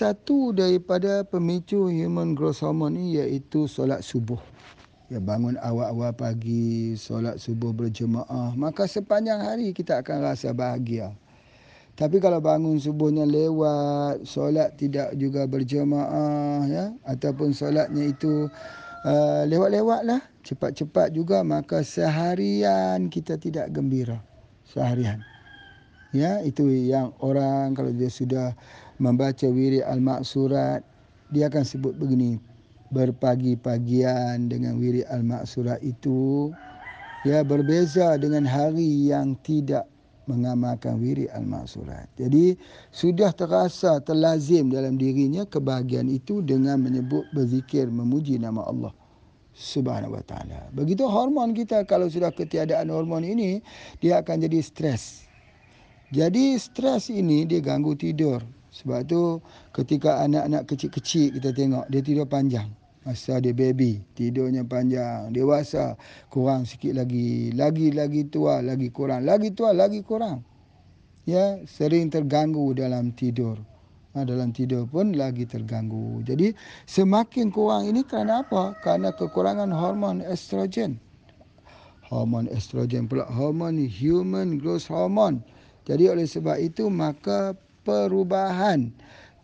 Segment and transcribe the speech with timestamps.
[0.00, 4.40] satu daripada pemicu human growth hormone ni iaitu solat subuh.
[5.12, 11.12] Ya bangun awal-awal pagi, solat subuh berjemaah, maka sepanjang hari kita akan rasa bahagia.
[12.00, 18.48] Tapi kalau bangun subuhnya lewat, solat tidak juga berjemaah ya ataupun solatnya itu
[19.04, 24.24] uh, lewat-lewatlah, cepat-cepat juga maka seharian kita tidak gembira.
[24.64, 25.20] Seharian.
[26.10, 28.50] Ya, itu yang orang kalau dia sudah
[28.98, 30.82] membaca wirid al-maksurat
[31.30, 32.42] dia akan sebut begini
[32.90, 36.50] berpagi-pagian dengan wirid al-maksurat itu
[37.22, 39.86] ya berbeza dengan hari yang tidak
[40.26, 42.06] mengamalkan wirid al-maksurat.
[42.18, 42.58] Jadi
[42.90, 48.94] sudah terasa terlazim dalam dirinya kebahagiaan itu dengan menyebut berzikir memuji nama Allah
[49.54, 50.70] Subhanahu wa taala.
[50.74, 53.62] Begitu hormon kita kalau sudah ketiadaan hormon ini
[54.02, 55.29] dia akan jadi stres.
[56.10, 58.42] Jadi stres ini dia ganggu tidur.
[58.70, 59.38] Sebab tu
[59.74, 62.70] ketika anak-anak kecil-kecil kita tengok dia tidur panjang.
[63.00, 65.32] Masa dia baby, tidurnya panjang.
[65.32, 65.96] Dewasa,
[66.28, 67.48] kurang sikit lagi.
[67.56, 69.24] Lagi-lagi tua, lagi kurang.
[69.24, 70.44] Lagi tua, lagi kurang.
[71.24, 73.56] Ya, sering terganggu dalam tidur.
[74.12, 76.20] Ha, dalam tidur pun lagi terganggu.
[76.26, 76.50] Jadi
[76.90, 78.74] semakin kurang ini kerana apa?
[78.82, 80.98] Kerana kekurangan hormon estrogen.
[82.10, 85.40] Hormon estrogen pula hormon human growth hormone.
[85.90, 88.94] Jadi oleh sebab itu maka perubahan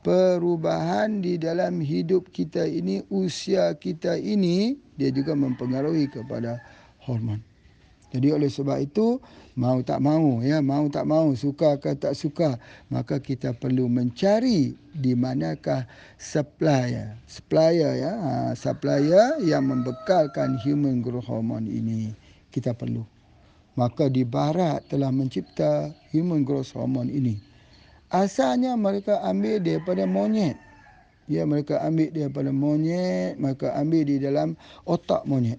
[0.07, 6.63] perubahan di dalam hidup kita ini usia kita ini dia juga mempengaruhi kepada
[7.03, 7.43] hormon.
[8.15, 9.19] Jadi oleh sebab itu
[9.59, 12.55] mau tak mau ya mau tak mau suka ke tak suka
[12.87, 15.83] maka kita perlu mencari di manakah
[16.15, 22.15] supplier supplier ya ha, supplier yang membekalkan human growth hormone ini
[22.55, 23.16] kita perlu.
[23.77, 27.47] Maka di barat telah mencipta human growth hormone ini
[28.11, 30.57] asalnya mereka ambil daripada monyet.
[31.27, 34.55] Ya, mereka ambil daripada monyet, mereka ambil di dalam
[34.87, 35.59] otak monyet.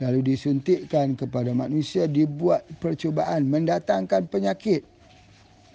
[0.00, 4.80] Lalu disuntikkan kepada manusia, dibuat percubaan mendatangkan penyakit.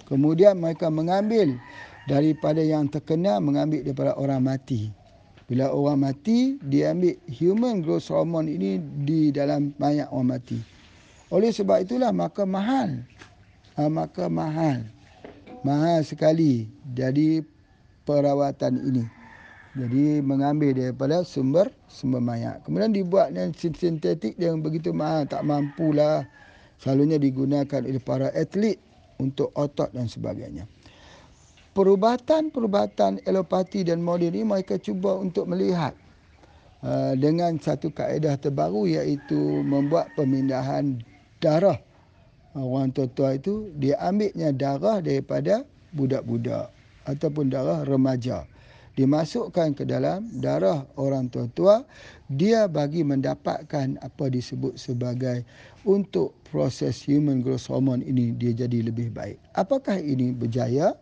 [0.10, 1.54] Kemudian mereka mengambil
[2.10, 4.90] daripada yang terkena, mengambil daripada orang mati.
[5.46, 10.58] Bila orang mati, dia ambil human growth hormone ini di dalam mayat orang mati.
[11.34, 13.02] Oleh sebab itulah maka mahal.
[13.76, 14.96] Ha, maka mahal
[15.66, 17.42] mahal sekali jadi
[18.06, 19.04] perawatan ini.
[19.76, 22.62] Jadi mengambil daripada sumber sumber mayat.
[22.64, 26.24] Kemudian dibuat dengan sintetik yang begitu mahal tak mampulah.
[26.80, 28.78] Selalunya digunakan oleh para atlet
[29.18, 30.70] untuk otot dan sebagainya.
[31.76, 35.92] Perubatan-perubatan elopati dan moden ini mereka cuba untuk melihat
[36.80, 41.04] uh, dengan satu kaedah terbaru iaitu membuat pemindahan
[41.46, 41.78] darah.
[42.58, 45.62] Orang tua-tua itu dia ambilnya darah daripada
[45.94, 46.74] budak-budak
[47.06, 48.50] ataupun darah remaja.
[48.96, 51.84] Dimasukkan ke dalam darah orang tua-tua
[52.32, 55.44] dia bagi mendapatkan apa disebut sebagai
[55.84, 59.36] untuk proses human growth hormone ini dia jadi lebih baik.
[59.60, 60.96] Apakah ini berjaya?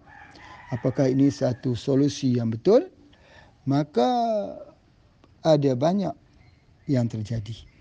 [0.74, 2.90] Apakah ini satu solusi yang betul?
[3.70, 4.10] Maka
[5.46, 6.18] ada banyak
[6.90, 7.73] yang terjadi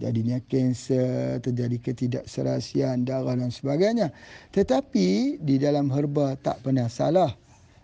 [0.00, 4.08] jadinya kanser, terjadi ketidakserasian darah dan sebagainya.
[4.56, 7.36] Tetapi di dalam herba tak pernah salah.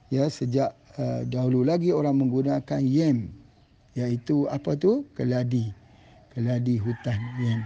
[0.09, 3.29] Ya, sejak uh, dahulu lagi orang menggunakan yem
[3.93, 5.05] iaitu apa tu?
[5.13, 5.69] keladi.
[6.33, 7.61] Keladi hutan yem.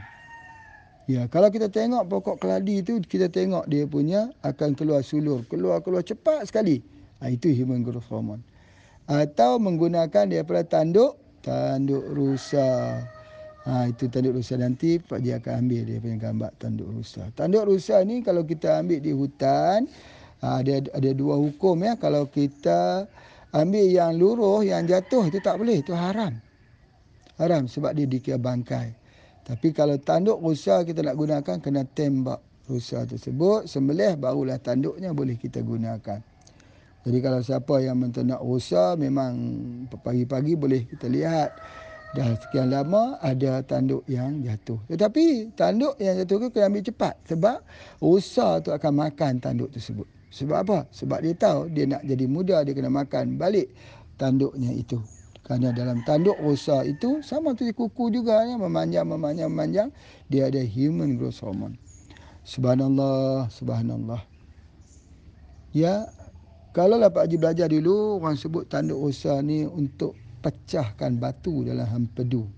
[1.10, 6.06] Ya, kalau kita tengok pokok keladi itu kita tengok dia punya akan keluar sulur, keluar-keluar
[6.06, 6.86] cepat sekali.
[7.18, 8.46] Ha, itu human growth hormone.
[9.10, 13.02] Atau menggunakan daripada tanduk, tanduk rusa.
[13.60, 17.28] Ha, itu tanduk rusa nanti Pak Ji akan ambil dia punya gambar tanduk rusa.
[17.37, 19.84] Tanduk rusa ni kalau kita ambil di hutan
[20.41, 21.93] ha, ada ada dua hukum ya.
[22.00, 23.04] Kalau kita
[23.53, 26.41] ambil yang luruh yang jatuh itu tak boleh itu haram.
[27.37, 28.97] Haram sebab dia dikira bangkai.
[29.44, 35.37] Tapi kalau tanduk rusa kita nak gunakan kena tembak rusa tersebut sembelih barulah tanduknya boleh
[35.37, 36.25] kita gunakan.
[37.00, 39.36] Jadi kalau siapa yang menternak rusa memang
[40.04, 41.51] pagi-pagi boleh kita lihat
[42.10, 44.78] dah sekian lama ada tanduk yang jatuh.
[44.91, 47.59] Tetapi tanduk yang jatuh tu kena ambil cepat sebab
[48.03, 50.07] rusa tu akan makan tanduk tersebut.
[50.30, 50.78] Sebab apa?
[50.91, 53.71] Sebab dia tahu dia nak jadi muda dia kena makan balik
[54.18, 54.98] tanduknya itu.
[55.47, 59.89] Kerana dalam tanduk rusa itu sama tu kuku juga ya, memanjang memanjang memanjang
[60.30, 61.74] dia ada human growth hormone.
[62.47, 64.22] Subhanallah, subhanallah.
[65.71, 66.06] Ya,
[66.74, 71.87] kalau lah Pak Haji belajar dulu orang sebut tanduk rusa ni untuk pecahkan batu dalam
[71.87, 72.48] hampedu.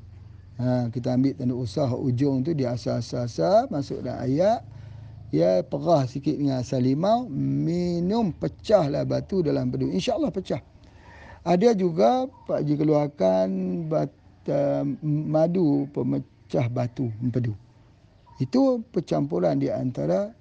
[0.58, 4.62] Ha, kita ambil tanduk usah ujung tu dia asal-asal masuk dalam ayat.
[5.32, 10.60] ya perah sikit dengan asal limau minum pecahlah batu dalam bedu insyaallah pecah.
[11.42, 13.46] Ada juga Pak Haji keluarkan
[13.90, 14.12] bat,
[14.46, 17.56] uh, madu pemecah batu empedu
[18.42, 20.34] itu percampuran di antara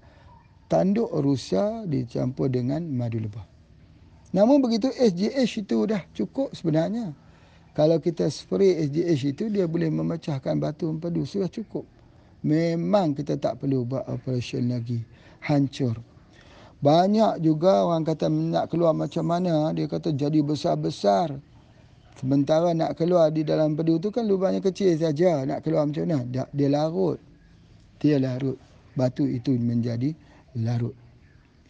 [0.65, 3.45] tanduk rusa dicampur dengan madu lebah.
[4.33, 7.13] Namun begitu SGH itu dah cukup sebenarnya
[7.71, 11.87] kalau kita spray SGH itu dia boleh memecahkan batu empedu sudah cukup
[12.41, 15.01] memang kita tak perlu buat operation lagi.
[15.41, 15.97] Hancur.
[16.81, 21.37] Banyak juga orang kata nak keluar macam mana, dia kata jadi besar-besar.
[22.17, 25.45] Sementara nak keluar di dalam pedu tu kan lubangnya kecil saja.
[25.45, 26.25] Nak keluar macam mana?
[26.25, 27.17] Dia, dia larut.
[28.01, 28.57] Dia larut.
[28.97, 30.13] Batu itu menjadi
[30.57, 30.93] larut.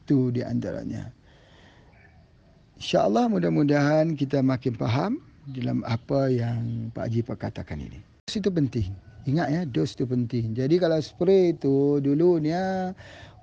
[0.03, 1.11] Itu di antaranya.
[2.79, 5.21] InsyaAllah mudah-mudahan kita makin faham
[5.53, 7.99] dalam apa yang Pak Haji perkatakan ini.
[8.31, 8.91] Itu penting.
[9.29, 10.57] Ingat ya, dos tu penting.
[10.57, 12.95] Jadi kalau spray tu dulu ya,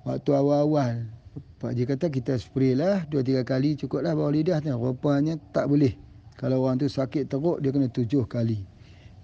[0.03, 1.07] waktu awal-awal
[1.59, 4.71] Pak Haji kata kita spray lah dua tiga kali cukup lah bawah lidah tu.
[4.75, 5.95] Rupanya tak boleh.
[6.39, 8.63] Kalau orang tu sakit teruk dia kena tujuh kali.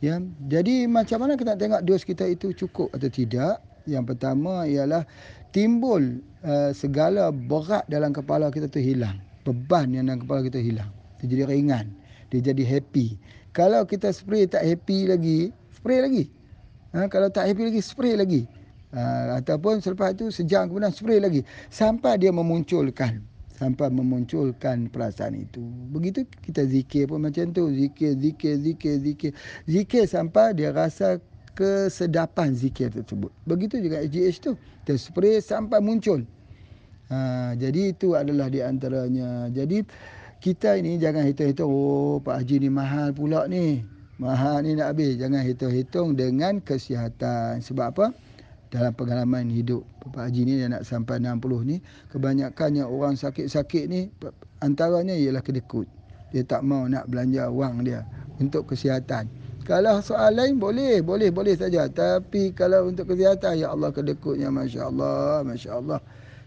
[0.03, 0.19] Ya,
[0.51, 3.63] jadi macam mana kita tengok dos kita itu cukup atau tidak?
[3.87, 5.07] Yang pertama ialah
[5.55, 9.15] timbul uh, segala berat dalam kepala kita tu hilang.
[9.47, 10.91] Beban yang dalam kepala kita hilang.
[11.23, 12.04] Dia jadi ringan.
[12.35, 13.15] Dia jadi happy.
[13.55, 16.27] Kalau kita spray tak happy lagi, spray lagi.
[16.91, 18.43] Ha, kalau tak happy lagi, spray lagi.
[18.91, 21.47] Ha, ataupun selepas itu sejam kemudian spray lagi.
[21.71, 23.23] Sampai dia memunculkan.
[23.55, 25.63] Sampai memunculkan perasaan itu.
[25.95, 27.71] Begitu kita zikir pun macam tu.
[27.71, 29.31] Zikir, zikir, zikir, zikir.
[29.63, 31.23] Zikir sampai dia rasa
[31.55, 33.31] kesedapan zikir tersebut.
[33.47, 34.59] Begitu juga HGH tu.
[34.83, 36.27] Dia spray sampai muncul.
[37.07, 39.47] Ha, jadi itu adalah di antaranya.
[39.47, 39.87] Jadi
[40.39, 41.69] kita ini jangan hitung-hitung.
[41.69, 43.83] Oh Pak Haji ni mahal pula ni.
[44.15, 45.19] Mahal ni nak habis.
[45.19, 47.59] Jangan hitung-hitung dengan kesihatan.
[47.59, 48.05] Sebab apa?
[48.71, 51.77] Dalam pengalaman hidup Pak Haji ni dia nak sampai 60 ni.
[52.11, 54.11] Kebanyakannya orang sakit-sakit ni
[54.59, 55.87] antaranya ialah kedekut.
[56.35, 58.03] Dia tak mau nak belanja wang dia
[58.39, 59.31] untuk kesihatan.
[59.65, 61.89] Kalau soal lain boleh, boleh, boleh saja.
[61.89, 65.99] Tapi kalau untuk kesihatan, ya Allah kedekutnya, Masya Allah, Masya Allah.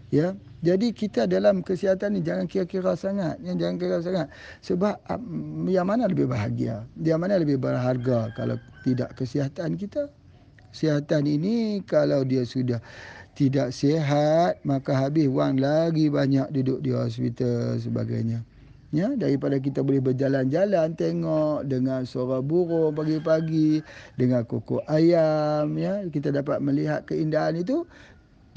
[0.09, 0.33] Ya,
[0.65, 4.27] jadi kita dalam kesihatan ni jangan kira-kira sangat, ya, jangan kira sangat.
[4.65, 10.09] Sebab um, yang mana lebih bahagia, yang mana lebih berharga kalau tidak kesihatan kita.
[10.73, 12.81] Kesihatan ini kalau dia sudah
[13.37, 18.41] tidak sihat, maka habis wang lagi banyak duduk di hospital sebagainya.
[18.89, 23.85] Ya, daripada kita boleh berjalan-jalan tengok dengan suara burung pagi-pagi,
[24.17, 27.85] dengan kokok ayam, ya, kita dapat melihat keindahan itu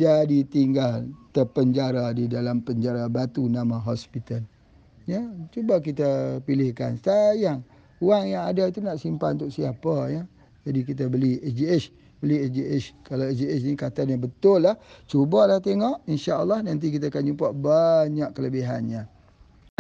[0.01, 1.05] jadi tinggal
[1.37, 4.45] terpenjara di dalam penjara batu nama hospital.
[5.05, 6.97] Ya, cuba kita pilihkan.
[7.03, 7.67] Sayang,
[7.99, 10.23] wang yang ada itu nak simpan untuk siapa ya.
[10.63, 11.85] Jadi kita beli SGH,
[12.23, 12.85] beli SGH.
[13.05, 14.79] Kalau SGH ni katanya betul lah,
[15.11, 16.07] cubalah tengok.
[16.07, 19.12] Insya-Allah nanti kita akan jumpa banyak kelebihannya.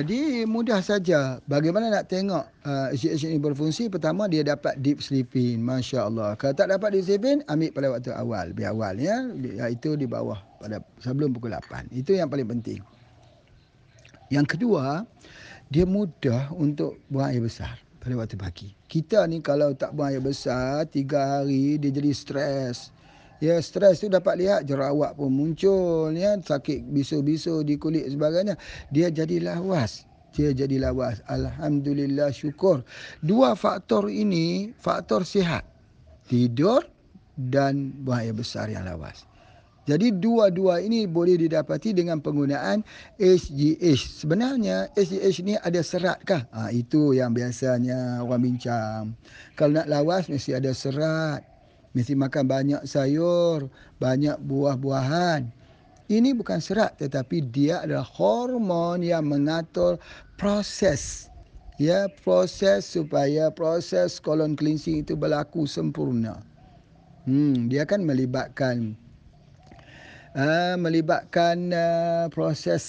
[0.02, 1.38] Jadi mudah saja.
[1.46, 3.86] Bagaimana nak tengok uh, ini berfungsi?
[3.86, 5.62] Pertama dia dapat deep sleeping.
[5.62, 6.34] Masya Allah.
[6.34, 8.50] Kalau tak dapat deep sleeping, ambil pada waktu awal.
[8.50, 9.22] Biar awal ya.
[9.70, 11.94] Itu di bawah pada sebelum pukul 8.
[11.94, 12.82] Itu yang paling penting.
[14.26, 15.06] Yang kedua,
[15.70, 18.74] dia mudah untuk buang air besar pada waktu pagi.
[18.90, 22.90] Kita ni kalau tak buang air besar, tiga hari dia jadi stres.
[23.42, 28.54] Ya stres tu dapat lihat jerawat pun muncul ya sakit bisu-bisu di kulit sebagainya
[28.94, 32.86] dia jadi lawas dia jadi lawas alhamdulillah syukur
[33.18, 35.66] dua faktor ini faktor sihat
[36.30, 36.86] tidur
[37.34, 39.26] dan buang air besar yang lawas
[39.82, 42.86] jadi dua-dua ini boleh didapati dengan penggunaan
[43.18, 44.22] SGH.
[44.22, 46.46] Sebenarnya SGH ni ada serat kah?
[46.54, 49.18] Ha, itu yang biasanya orang bincang.
[49.58, 51.51] Kalau nak lawas mesti ada serat.
[51.92, 53.68] Mesti makan banyak sayur,
[54.00, 55.44] banyak buah-buahan.
[56.08, 59.96] Ini bukan serat tetapi dia adalah hormon yang mengatur
[60.36, 61.32] proses
[61.80, 66.38] ya proses supaya proses colon cleansing itu berlaku sempurna.
[67.24, 68.98] Hmm, dia akan melibatkan
[70.34, 72.82] uh, melibatkan uh, proses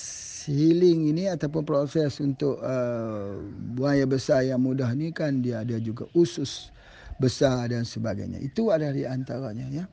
[0.50, 3.40] healing ini ataupun proses untuk uh,
[3.78, 6.74] buaya besar yang mudah ni kan dia ada juga usus
[7.18, 8.40] besar dan sebagainya.
[8.42, 9.86] Itu adalah di antaranya ya.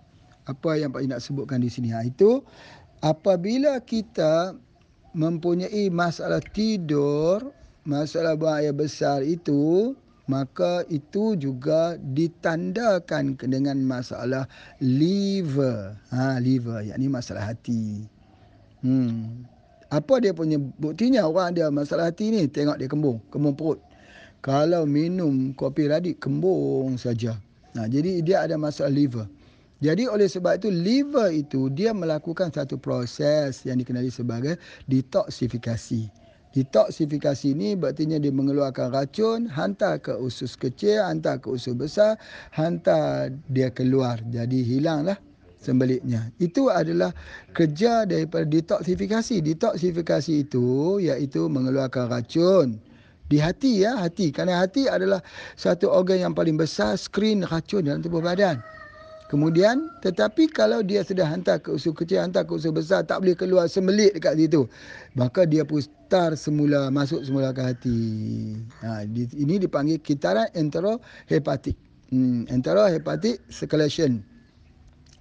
[0.49, 2.43] Apa yang Pak nak sebutkan di sini ha, itu
[3.05, 4.57] apabila kita
[5.13, 7.53] mempunyai masalah tidur,
[7.85, 9.95] masalah buang air besar itu,
[10.31, 14.47] maka itu juga ditandakan dengan masalah
[14.79, 15.99] liver.
[16.15, 18.07] Ha, liver, yakni masalah hati.
[18.87, 19.43] Hmm.
[19.91, 22.47] Apa dia punya buktinya orang ada masalah hati ni?
[22.47, 23.83] Tengok dia kembung, kembung perut.
[24.41, 27.37] Kalau minum kopi radik kembung saja.
[27.77, 29.29] Nah, jadi dia ada masalah liver.
[29.81, 34.57] Jadi oleh sebab itu liver itu dia melakukan satu proses yang dikenali sebagai
[34.89, 36.09] detoksifikasi.
[36.51, 42.17] Detoksifikasi ini berarti dia mengeluarkan racun, hantar ke usus kecil, hantar ke usus besar,
[42.53, 44.21] hantar dia keluar.
[44.29, 45.21] Jadi hilanglah
[45.61, 46.33] sembeliknya.
[46.41, 47.13] Itu adalah
[47.53, 49.45] kerja daripada detoksifikasi.
[49.45, 52.81] Detoksifikasi itu iaitu mengeluarkan racun
[53.31, 54.35] di hati ya, hati.
[54.35, 55.23] Kerana hati adalah
[55.55, 58.59] satu organ yang paling besar skrin racun dalam tubuh badan.
[59.31, 63.39] Kemudian tetapi kalau dia sudah hantar ke usus kecil, hantar ke usus besar, tak boleh
[63.39, 64.67] keluar semelik dekat situ.
[65.15, 68.01] Maka dia putar semula, masuk semula ke hati.
[68.83, 69.07] Ha,
[69.39, 71.79] ini dipanggil kitaran enterohepatik.
[72.11, 74.27] Hmm, enterohepatic circulation.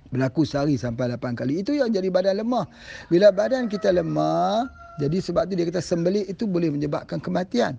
[0.10, 1.62] Berlaku sehari sampai 8 kali.
[1.62, 2.66] Itu yang jadi badan lemah.
[3.14, 4.66] Bila badan kita lemah,
[4.98, 7.78] jadi sebab tu dia kata sembelik itu boleh menyebabkan kematian.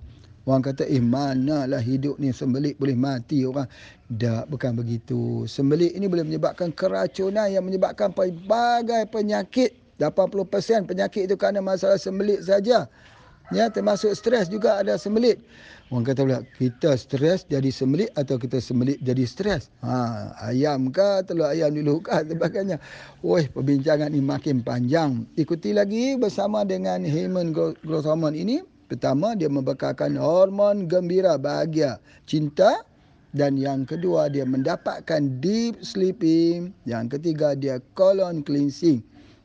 [0.51, 3.71] Orang kata, eh manalah hidup ni sembelik boleh mati orang.
[4.11, 5.47] Tak, bukan begitu.
[5.47, 9.79] Sembelik ini boleh menyebabkan keracunan yang menyebabkan pelbagai penyakit.
[10.03, 12.91] 80% penyakit itu kerana masalah sembelik saja.
[13.55, 15.39] Ya, termasuk stres juga ada sembelit.
[15.91, 19.71] Orang kata pula, kita stres jadi sembelit atau kita sembelit jadi stres?
[19.87, 22.83] Ha, ayam ke, telur ayam dulu ke, sebagainya.
[23.23, 25.31] Woi, perbincangan ini makin panjang.
[25.39, 27.07] Ikuti lagi bersama dengan
[27.87, 28.80] Growth Hormone ini.
[28.91, 32.83] Pertama, dia membekalkan hormon gembira, bahagia, cinta.
[33.31, 36.75] Dan yang kedua, dia mendapatkan deep sleeping.
[36.83, 38.99] Yang ketiga, dia colon cleansing.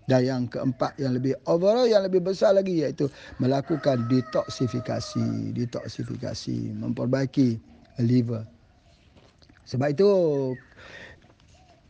[0.10, 3.06] Dan yang keempat, yang lebih overall, yang lebih besar lagi iaitu
[3.38, 5.54] melakukan detoksifikasi.
[5.54, 7.62] Detoksifikasi, memperbaiki
[8.02, 8.50] liver.
[9.70, 10.10] Sebab itu,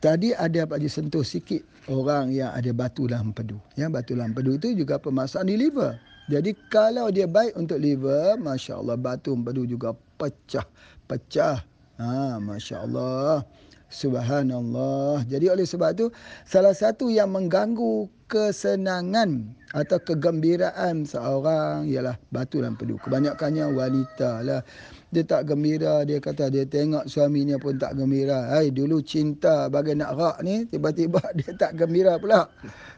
[0.04, 3.56] tadi ada Pak Haji sentuh sikit orang yang ada batu dalam empedu.
[3.80, 5.96] Ya, batu dalam empedu itu juga permasalahan di liver.
[6.26, 10.66] Jadi kalau dia baik untuk liver, Masya Allah batu empedu juga pecah.
[11.06, 11.62] Pecah.
[12.02, 13.46] Ha, Masya Allah.
[13.94, 15.22] Subhanallah.
[15.30, 16.08] Jadi oleh sebab itu,
[16.50, 22.98] salah satu yang mengganggu kesenangan atau kegembiraan seorang ialah batu dalam empedu.
[23.06, 24.66] Kebanyakannya wanita lah.
[25.14, 28.50] Dia tak gembira, dia kata dia tengok suaminya pun tak gembira.
[28.50, 32.50] Hai, dulu cinta bagi nak rak ni, tiba-tiba dia tak gembira pula.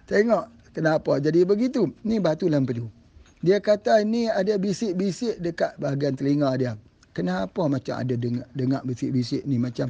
[0.08, 1.92] Tengok kenapa jadi begitu.
[2.08, 2.97] Ni batu dalam empedu.
[3.48, 6.76] Dia kata ini ada bisik-bisik dekat bahagian telinga dia.
[7.16, 9.88] Kenapa macam ada dengar, dengar bisik-bisik ni macam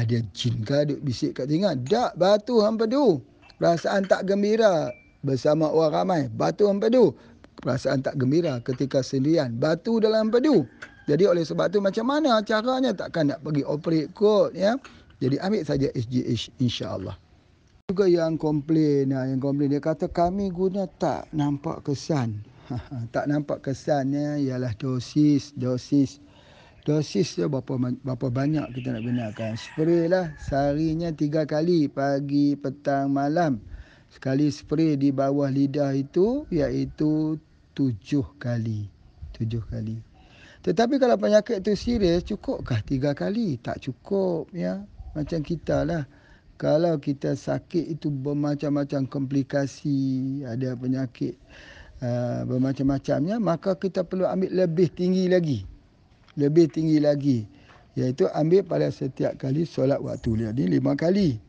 [0.00, 1.76] ada jin ke duk bisik kat telinga?
[1.84, 3.20] Tak, batu hampedu.
[3.60, 4.88] Perasaan tak gembira
[5.20, 6.22] bersama orang ramai.
[6.32, 7.12] Batu hampedu.
[7.60, 9.52] Perasaan tak gembira ketika sendirian.
[9.60, 10.64] Batu dalam hampedu.
[11.04, 14.72] Jadi oleh sebab tu macam mana caranya takkan nak pergi operate kot ya.
[15.20, 17.20] Jadi ambil saja SGH insya-Allah.
[17.92, 22.55] Juga yang komplain, yang komplain dia kata kami guna tak nampak kesan.
[23.14, 26.18] tak nampak kesannya ialah dosis, dosis.
[26.86, 27.74] Dosis dia berapa,
[28.06, 29.52] berapa banyak kita nak gunakan.
[29.58, 33.58] Spray lah seharinya tiga kali, pagi, petang, malam.
[34.06, 37.42] Sekali spray di bawah lidah itu iaitu
[37.74, 38.86] tujuh kali.
[39.34, 39.98] Tujuh kali.
[40.62, 43.58] Tetapi kalau penyakit itu serius, cukupkah tiga kali?
[43.58, 44.82] Tak cukup ya.
[45.14, 46.06] Macam kita lah.
[46.56, 51.36] Kalau kita sakit itu bermacam-macam komplikasi, ada penyakit
[52.02, 55.64] uh, bermacam-macamnya maka kita perlu ambil lebih tinggi lagi.
[56.36, 57.48] Lebih tinggi lagi.
[57.96, 61.40] Iaitu ambil pada setiap kali solat waktu jadi lima kali.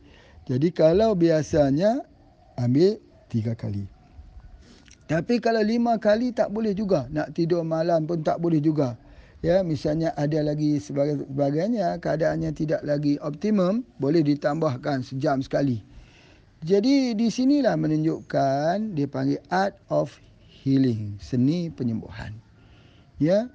[0.48, 2.00] Jadi kalau biasanya
[2.56, 2.96] ambil
[3.28, 3.84] tiga kali.
[5.08, 7.08] Tapi kalau lima kali tak boleh juga.
[7.12, 8.96] Nak tidur malam pun tak boleh juga.
[9.40, 15.80] Ya misalnya ada lagi sebagainya keadaannya tidak lagi optimum boleh ditambahkan sejam sekali.
[16.58, 20.10] Jadi di sinilah menunjukkan dipanggil art of
[20.68, 22.36] healing, seni penyembuhan.
[23.16, 23.48] Ya.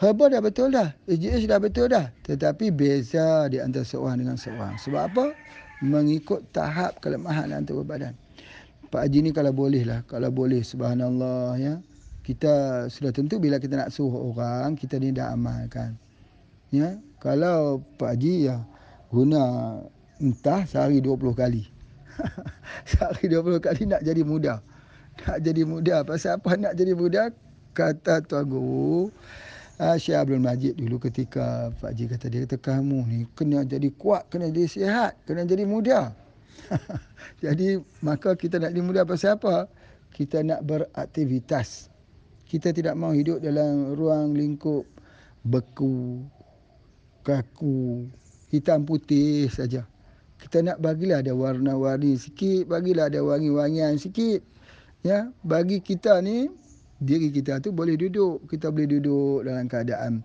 [0.00, 4.80] Herba dah betul dah, SGH dah betul dah, tetapi beza di antara seorang dengan seorang.
[4.80, 5.36] Sebab apa?
[5.84, 8.16] Mengikut tahap kelemahan antara badan.
[8.88, 11.84] Pak Haji ni kalau boleh lah, kalau boleh subhanallah ya.
[12.24, 16.00] Kita sudah tentu bila kita nak suruh orang, kita ni dah amalkan.
[16.72, 18.56] Ya, kalau Pak Haji ya
[19.12, 19.42] guna
[20.16, 21.68] entah sehari 20 kali.
[22.88, 24.64] sehari 20 kali nak jadi mudah
[25.18, 25.96] nak jadi muda.
[26.06, 27.22] Pasal apa nak jadi muda?
[27.70, 29.14] Kata Tuan Guru,
[29.78, 33.88] uh, Syekh Abdul Majid dulu ketika Pak Haji kata, dia kata kamu ni kena jadi
[33.94, 36.10] kuat, kena jadi sihat, kena jadi muda.
[37.44, 39.70] jadi maka kita nak jadi muda pasal apa?
[40.10, 41.88] Kita nak beraktivitas.
[42.50, 44.82] Kita tidak mau hidup dalam ruang lingkup
[45.46, 46.26] beku,
[47.22, 48.10] kaku,
[48.50, 49.86] hitam putih saja.
[50.42, 54.42] Kita nak bagilah ada warna-warni sikit, bagilah ada wangi-wangian sikit
[55.06, 56.50] ya bagi kita ni
[57.00, 60.20] diri kita tu boleh duduk kita boleh duduk dalam keadaan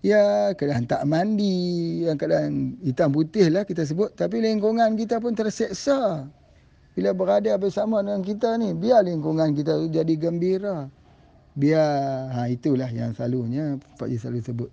[0.00, 4.08] Ya, kadang tak mandi, yang kadang hitam putih lah kita sebut.
[4.16, 6.24] Tapi lingkungan kita pun terseksa.
[6.96, 10.88] Bila berada bersama dengan kita ni, biar lingkungan kita tu jadi gembira.
[11.52, 14.70] Biar, ha, itulah yang selalunya Pak Ji selalu sebut.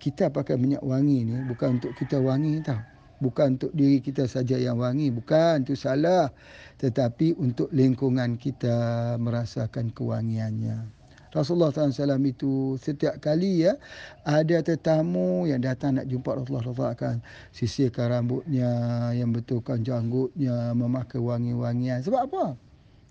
[0.00, 2.80] Kita pakai minyak wangi ni bukan untuk kita wangi tau.
[3.20, 5.12] Bukan untuk diri kita saja yang wangi.
[5.12, 6.32] Bukan, itu salah.
[6.80, 11.00] Tetapi untuk lingkungan kita merasakan kewangiannya.
[11.30, 13.78] Rasulullah SAW itu setiap kali ya
[14.26, 17.14] ada tetamu yang datang nak jumpa Rasulullah SAW akan
[17.54, 18.72] sisirkan rambutnya,
[19.14, 22.02] yang betulkan janggutnya, memakai wangi-wangian.
[22.02, 22.44] Sebab apa?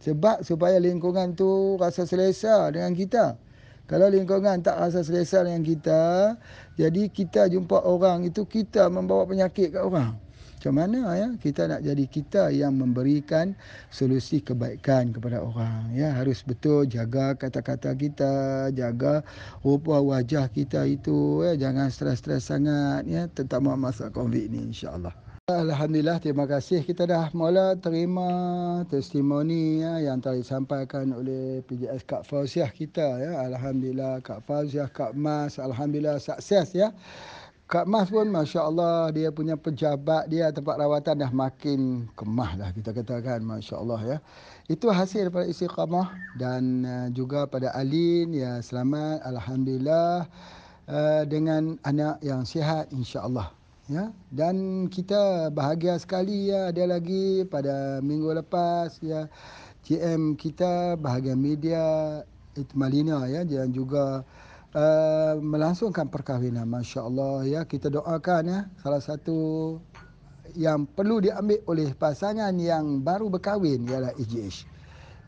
[0.04, 3.40] Sebab supaya lingkungan tu rasa selesa dengan kita.
[3.88, 6.36] Kalau lingkungan tak rasa selesa dengan kita,
[6.76, 10.14] jadi kita jumpa orang itu kita membawa penyakit ke orang.
[10.60, 11.32] Macam mana ya?
[11.40, 13.56] Kita nak jadi kita yang memberikan
[13.96, 16.12] solusi kebaikan kepada orang ya?
[16.12, 19.24] Harus betul jaga kata-kata kita jaga
[19.64, 21.56] rupa wajah kita itu ya?
[21.56, 23.32] Jangan stres-stres sangat ya?
[23.32, 25.16] Tentang masa Covid ni insya-Allah.
[25.48, 26.84] Alhamdulillah terima kasih.
[26.84, 28.30] Kita dah mula terima
[28.86, 33.48] testimoni ya, yang telah disampaikan oleh PJS Kak Fauziah kita ya?
[33.48, 36.92] Alhamdulillah Kak Fauziah Kak Mas alhamdulillah sukses ya
[37.70, 42.70] Kak Mas pun Masya Allah dia punya pejabat dia tempat rawatan dah makin kemah lah
[42.74, 44.18] kita katakan Masya Allah ya.
[44.74, 46.10] Itu hasil daripada istiqamah
[46.42, 50.26] dan uh, juga pada Alin ya selamat Alhamdulillah
[50.90, 53.54] uh, dengan anak yang sihat insya Allah.
[53.86, 59.30] Ya, dan kita bahagia sekali ya ada lagi pada minggu lepas ya
[59.86, 61.86] GM kita bahagian media
[62.58, 64.26] Itmalina ya dan juga
[64.76, 67.46] uh, melangsungkan perkahwinan masya-Allah.
[67.48, 69.78] Ya kita doakan ya salah satu
[70.58, 74.66] yang perlu diambil oleh pasangan yang baru berkahwin ialah EJH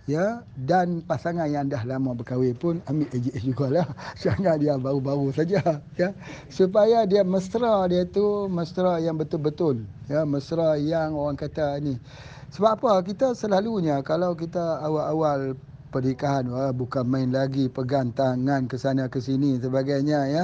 [0.10, 3.88] ya dan pasangan yang dah lama berkahwin pun ambil EJH jugalah.
[4.24, 5.62] Jangan dia baru-baru saja
[5.95, 6.10] ya.
[6.50, 11.98] Supaya dia mesra dia tu mesra yang betul-betul ya mesra yang orang kata ni.
[12.51, 13.00] Sebab apa?
[13.07, 15.55] Kita selalunya kalau kita awal-awal
[15.91, 20.43] pernikahan wah, bukan main lagi pegang tangan ke sana ke sini sebagainya ya.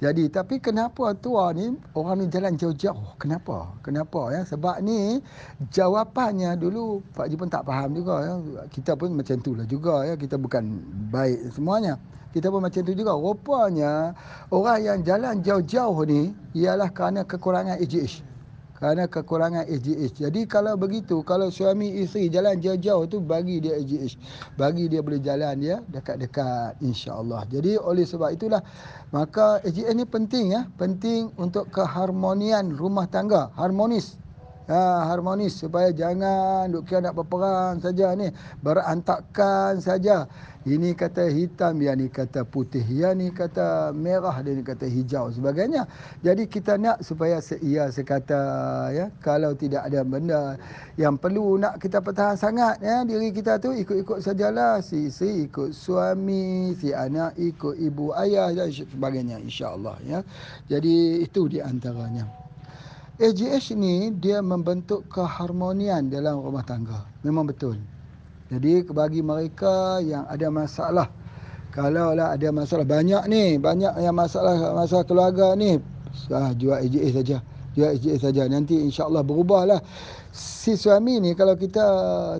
[0.00, 3.20] Jadi tapi kenapa tua ni orang ni jalan jauh-jauh?
[3.20, 3.76] Kenapa?
[3.84, 4.42] Kenapa ya?
[4.48, 5.20] Sebab ni
[5.68, 8.32] jawapannya dulu Pak Ji pun tak faham juga ya.
[8.72, 10.16] Kita pun macam itulah juga ya.
[10.16, 10.64] Kita bukan
[11.12, 12.00] baik semuanya.
[12.32, 13.12] Kita pun macam tu juga.
[13.12, 14.16] Rupanya
[14.48, 18.35] orang yang jalan jauh-jauh ni ialah kerana kekurangan AGH
[18.76, 20.22] kerana kekurangan AGH.
[20.28, 24.14] Jadi kalau begitu, kalau suami isteri jalan jauh-jauh tu bagi dia AGH.
[24.60, 27.48] Bagi dia boleh jalan dia dekat-dekat insya-Allah.
[27.48, 28.60] Jadi oleh sebab itulah
[29.10, 34.20] maka AGH ni penting ya, penting untuk keharmonian rumah tangga, harmonis
[34.70, 38.30] ha, harmonis supaya jangan duk kira nak berperang saja ni.
[38.62, 40.26] Berantakan saja.
[40.66, 45.86] Ini kata hitam yang ni kata putih yang ni kata merah dan kata hijau sebagainya.
[46.26, 48.42] Jadi kita nak supaya seia sekata
[48.90, 50.58] ya kalau tidak ada benda
[50.98, 54.82] yang perlu nak kita pertahan sangat ya diri kita tu ikut-ikut sajalah.
[54.82, 60.26] Si si ikut suami si anak ikut ibu ayah dan sebagainya insyaallah ya.
[60.66, 62.45] Jadi itu di antaranya
[63.16, 67.08] AGH ni dia membentuk keharmonian dalam rumah tangga.
[67.24, 67.80] Memang betul.
[68.52, 71.08] Jadi bagi mereka yang ada masalah
[71.76, 75.76] kalau lah ada masalah banyak ni, banyak yang masalah masalah keluarga ni,
[76.32, 77.44] ah, jual AGH saja.
[77.84, 78.48] AGH saja.
[78.48, 79.80] Nanti insya-Allah berubahlah.
[80.36, 81.84] Si suami ni kalau kita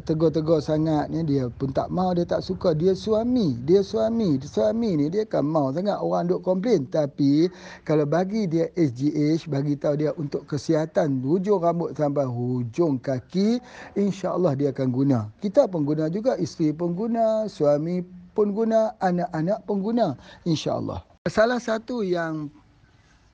[0.04, 2.76] tegur-tegur sangat ni dia pun tak mau dia tak suka.
[2.76, 5.96] Dia suami dia suami dia suami ni dia kan mau sangat.
[6.00, 6.84] Orang duk komplain.
[6.88, 7.48] Tapi
[7.84, 13.60] kalau bagi dia SGH bagi tahu dia untuk kesihatan hujung rambut sampai hujung kaki
[13.96, 15.18] insya-Allah dia akan guna.
[15.40, 18.04] Kita pun guna juga isteri pun guna suami
[18.36, 20.12] pun guna anak-anak pun guna
[20.44, 21.00] insya-Allah.
[21.26, 22.52] Salah satu yang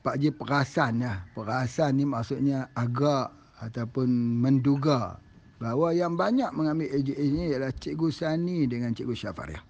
[0.03, 3.31] Pak Ji perasan ya perasan ni maksudnya agak
[3.62, 4.11] ataupun
[4.43, 5.23] menduga
[5.62, 9.62] bahawa yang banyak mengambil AJA ini ialah Cikgu Sani dengan Cikgu Syafariah.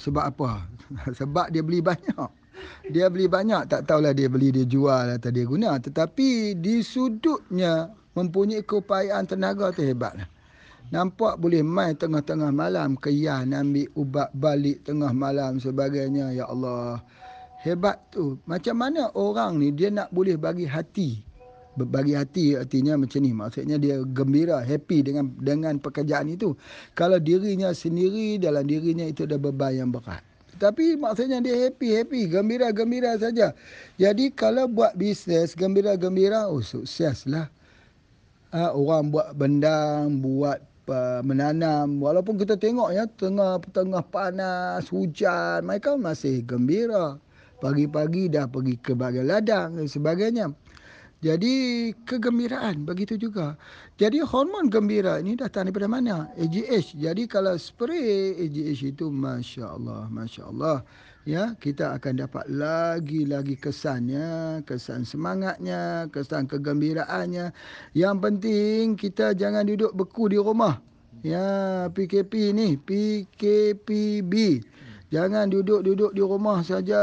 [0.00, 0.64] Sebab apa?
[1.20, 2.48] Sebab dia beli banyak.
[2.90, 5.78] Dia beli banyak, tak tahulah dia beli, dia jual atau dia guna.
[5.78, 10.26] Tetapi di sudutnya mempunyai keupayaan tenaga tu hebatlah.
[10.88, 16.32] Nampak boleh main tengah-tengah malam ke Yan ambil ubat balik tengah malam sebagainya.
[16.32, 17.04] Ya Allah.
[17.58, 18.38] Hebat tu.
[18.46, 21.26] Macam mana orang ni dia nak boleh bagi hati?
[21.78, 26.54] Bagi hati artinya macam ni maksudnya dia gembira happy dengan dengan pekerjaan itu.
[26.98, 30.22] Kalau dirinya sendiri dalam dirinya itu ada beban yang berat.
[30.58, 33.54] Tapi maksudnya dia happy happy gembira gembira saja.
[33.94, 37.46] Jadi kalau buat bisnes gembira gembira oh sukseslah
[38.50, 40.58] ha, orang buat bendang buat
[40.90, 42.02] uh, menanam.
[42.02, 47.22] Walaupun kita tengok ya tengah tengah panas hujan mereka masih gembira
[47.58, 50.54] Pagi-pagi dah pergi ke bagian ladang dan sebagainya.
[51.18, 53.58] Jadi kegembiraan begitu juga.
[53.98, 56.30] Jadi hormon gembira ini datang daripada mana?
[56.38, 56.94] AGH.
[56.94, 60.86] Jadi kalau spray AGH itu Masya Allah, Masya Allah.
[61.26, 67.50] Ya, kita akan dapat lagi-lagi kesannya, kesan semangatnya, kesan kegembiraannya.
[67.98, 70.78] Yang penting kita jangan duduk beku di rumah.
[71.26, 74.32] Ya, PKP ni, PKPB.
[75.08, 77.00] Jangan duduk-duduk di rumah saja,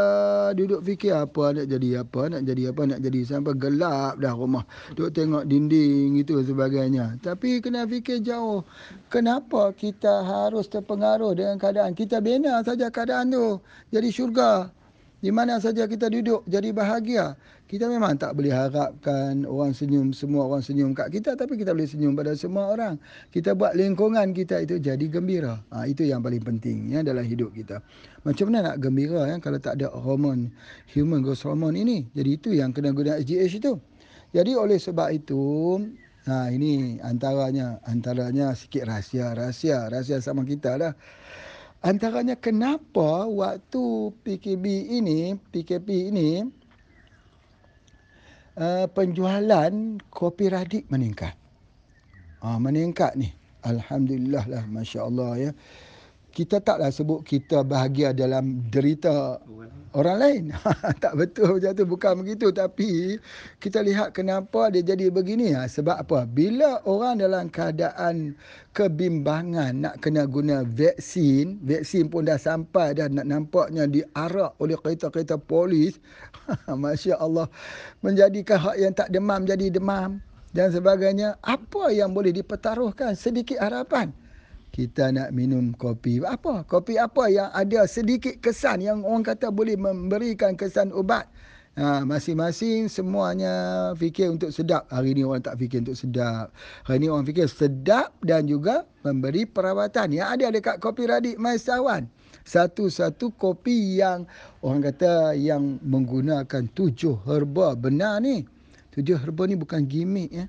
[0.54, 4.62] duduk fikir apa nak jadi apa, nak jadi apa, nak jadi sampai gelap dah rumah.
[4.94, 7.18] Duduk tengok dinding itu sebagainya.
[7.26, 8.62] Tapi kena fikir jauh.
[9.10, 11.98] Kenapa kita harus terpengaruh dengan keadaan?
[11.98, 13.58] Kita bina saja keadaan tu.
[13.90, 14.70] Jadi syurga.
[15.26, 17.34] Di mana saja kita duduk jadi bahagia.
[17.66, 21.34] Kita memang tak boleh harapkan orang senyum, semua orang senyum kat kita.
[21.34, 23.02] Tapi kita boleh senyum pada semua orang.
[23.34, 25.58] Kita buat lingkungan kita itu jadi gembira.
[25.74, 27.82] Ha, itu yang paling penting ya, dalam hidup kita.
[28.22, 30.54] Macam mana nak gembira ya, kalau tak ada hormon,
[30.94, 32.06] human growth hormone ini.
[32.14, 33.74] Jadi itu yang kena guna SGH itu.
[34.30, 35.82] Jadi oleh sebab itu,
[36.30, 40.94] ha, ini antaranya, antaranya sikit rahsia, rahsia, rahsia sama kita lah.
[41.82, 44.66] Antaranya kenapa waktu PKB
[45.02, 46.46] ini, PKP ini,
[48.60, 49.74] uh, penjualan
[50.12, 51.36] kopi radik meningkat.
[52.42, 53.32] Uh, meningkat ni.
[53.66, 55.52] Alhamdulillah lah, Masya Allah ya
[56.36, 59.40] kita taklah sebut kita bahagia dalam derita
[59.96, 60.44] orang lain.
[61.04, 61.86] tak betul macam tu.
[61.88, 62.52] Bukan begitu.
[62.52, 63.16] Tapi
[63.64, 65.56] kita lihat kenapa dia jadi begini.
[65.56, 65.72] Ha?
[65.72, 66.28] Sebab apa?
[66.28, 68.36] Bila orang dalam keadaan
[68.76, 71.64] kebimbangan nak kena guna vaksin.
[71.64, 76.04] Vaksin pun dah sampai dah nak nampaknya diarak oleh kereta-kereta polis.
[76.68, 77.48] Masya Allah.
[78.04, 80.20] Menjadikan hak yang tak demam jadi demam.
[80.52, 81.40] Dan sebagainya.
[81.40, 83.16] Apa yang boleh dipertaruhkan?
[83.16, 84.12] Sedikit harapan
[84.76, 86.20] kita nak minum kopi.
[86.20, 86.68] Apa?
[86.68, 91.32] Kopi apa yang ada sedikit kesan yang orang kata boleh memberikan kesan ubat.
[91.80, 94.84] Ha, masing-masing semuanya fikir untuk sedap.
[94.92, 96.52] Hari ni orang tak fikir untuk sedap.
[96.84, 100.12] Hari ni orang fikir sedap dan juga memberi perawatan.
[100.12, 102.12] Yang ada dekat kopi radik Maisawan.
[102.44, 104.28] Satu-satu kopi yang
[104.60, 108.44] orang kata yang menggunakan tujuh herba benar ni.
[108.96, 110.46] Tujuh herba ni bukan gimmick ya.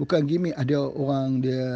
[0.00, 1.68] Bukan gimmick ada orang dia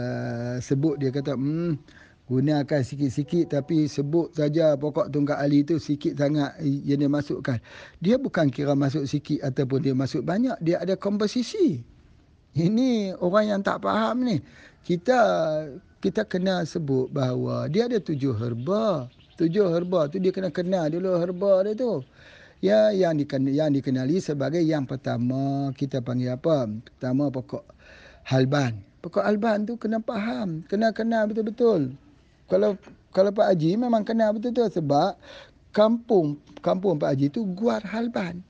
[0.64, 1.76] sebut dia kata hmm
[2.24, 7.60] gunakan sikit-sikit tapi sebut saja pokok tunggal ali tu sikit sangat yang dia masukkan.
[8.00, 11.84] Dia bukan kira masuk sikit ataupun dia masuk banyak, dia ada komposisi.
[12.56, 14.40] Ini orang yang tak faham ni.
[14.86, 15.20] Kita
[16.00, 19.08] kita kena sebut bahawa dia ada tujuh herba.
[19.34, 22.06] Tujuh herba tu dia kena kenal dulu herba dia tu
[22.64, 26.64] ya yang dikenali, yang dikenali sebagai yang pertama kita panggil apa?
[26.88, 27.60] Pertama pokok
[28.24, 28.80] halban.
[29.04, 31.92] Pokok halban tu kena faham, kena kenal betul-betul.
[32.48, 32.80] Kalau
[33.12, 35.12] kalau Pak Haji memang kenal betul-betul sebab
[35.76, 38.40] kampung kampung Pak Haji tu guar halban.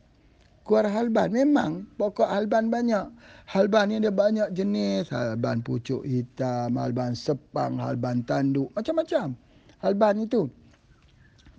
[0.62, 3.10] Guar halban memang pokok halban banyak.
[3.44, 9.36] Halban ni ada banyak jenis, halban pucuk hitam, halban sepang, halban tanduk, macam-macam.
[9.84, 10.48] Halban itu.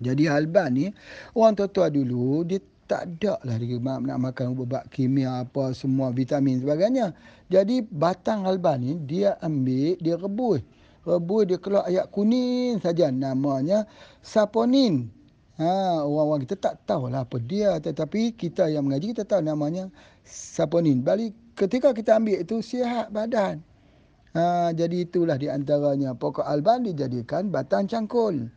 [0.00, 0.86] Jadi Alban ni
[1.32, 6.62] orang tua-tua dulu dia tak ada lah dia nak makan ubat kimia apa semua vitamin
[6.62, 7.12] sebagainya.
[7.50, 10.62] Jadi batang Alban ni dia ambil dia rebus.
[11.02, 13.86] Rebus dia keluar ayat kuning saja namanya
[14.22, 15.10] saponin.
[15.56, 19.88] Ha, orang-orang kita tak tahu lah apa dia tetapi kita yang mengaji kita tahu namanya
[20.22, 21.00] saponin.
[21.00, 23.64] Balik ketika kita ambil itu sihat badan.
[24.36, 28.52] Ha, jadi itulah di antaranya pokok alban dijadikan batang cangkul.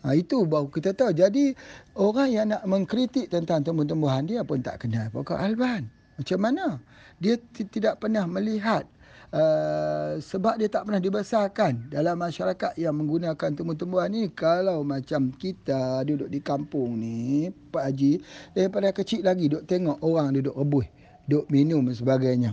[0.00, 1.12] Ha, itu baru kita tahu.
[1.12, 1.52] Jadi
[2.00, 5.84] orang yang nak mengkritik tentang tumbuh-tumbuhan dia pun tak kenal pokok alban.
[6.16, 6.80] Macam mana?
[7.20, 8.88] Dia tidak pernah melihat
[9.32, 14.32] uh, sebab dia tak pernah dibesarkan dalam masyarakat yang menggunakan tumbuh-tumbuhan ni.
[14.32, 18.12] Kalau macam kita duduk di kampung ni, Pak Haji,
[18.56, 20.88] daripada kecil lagi duduk tengok orang duduk rebus,
[21.28, 22.52] duduk minum dan sebagainya.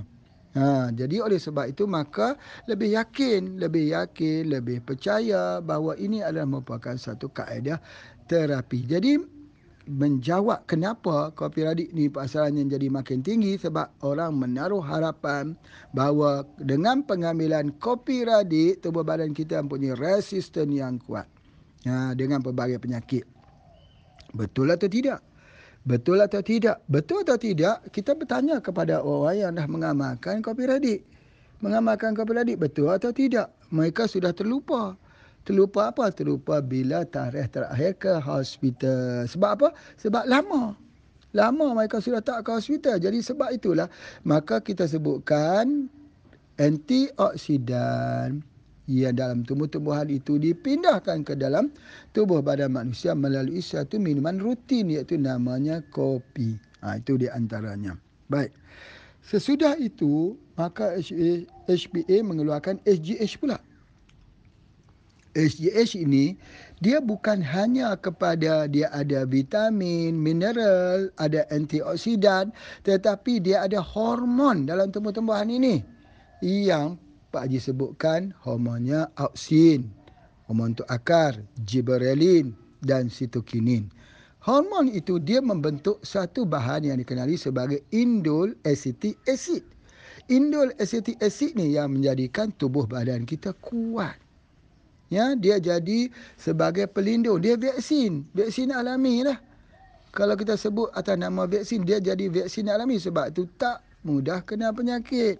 [0.55, 6.47] Ha, jadi oleh sebab itu maka lebih yakin, lebih yakin, lebih percaya bahawa ini adalah
[6.47, 7.77] merupakan satu kaedah
[8.25, 8.87] terapi.
[8.87, 9.19] Jadi
[9.87, 15.55] menjawab kenapa kopi radik ni pasarannya jadi makin tinggi sebab orang menaruh harapan
[15.95, 21.27] bahawa dengan pengambilan kopi radik tubuh badan kita mempunyai resisten yang kuat
[21.87, 23.23] ha, dengan pelbagai penyakit.
[24.35, 25.26] Betul atau tidak?
[25.87, 26.83] Betul atau tidak?
[26.91, 27.79] Betul atau tidak?
[27.95, 31.07] Kita bertanya kepada orang yang dah mengamalkan kopi radik.
[31.63, 33.47] Mengamalkan kopi radik betul atau tidak?
[33.71, 34.99] Mereka sudah terlupa.
[35.47, 36.11] Terlupa apa?
[36.11, 39.31] Terlupa bila tarikh terakhir ke hospital.
[39.31, 39.71] Sebab apa?
[39.95, 40.75] Sebab lama.
[41.31, 42.99] Lama mereka sudah tak ke hospital.
[42.99, 43.87] Jadi sebab itulah
[44.27, 45.87] maka kita sebutkan
[46.59, 48.43] antioksidan
[48.87, 51.67] yang dalam tumbuh-tumbuhan itu dipindahkan ke dalam
[52.15, 56.55] tubuh badan manusia melalui satu minuman rutin iaitu namanya kopi.
[56.79, 57.99] Ha, itu di antaranya.
[58.31, 58.55] Baik.
[59.27, 60.95] Sesudah itu, maka
[61.67, 63.59] HPA mengeluarkan SGH pula.
[65.35, 66.33] SGH ini
[66.81, 72.49] dia bukan hanya kepada dia ada vitamin, mineral, ada antioksidan
[72.87, 75.85] tetapi dia ada hormon dalam tumbuh-tumbuhan ini
[76.41, 76.97] yang
[77.29, 79.91] Pak Haji sebutkan hormonnya auksin,
[80.47, 81.35] hormon untuk akar,
[81.67, 83.91] gibberellin dan sitokinin.
[84.43, 89.65] Hormon itu dia membentuk satu bahan yang dikenali sebagai indole acetic acid.
[90.31, 94.15] Indole acetic acid ni yang menjadikan tubuh badan kita kuat
[95.07, 99.39] ya dia jadi sebagai pelindung dia vaksin vaksin alami lah
[100.11, 104.71] kalau kita sebut atas nama vaksin dia jadi vaksin alami sebab tu tak mudah kena
[104.71, 105.39] penyakit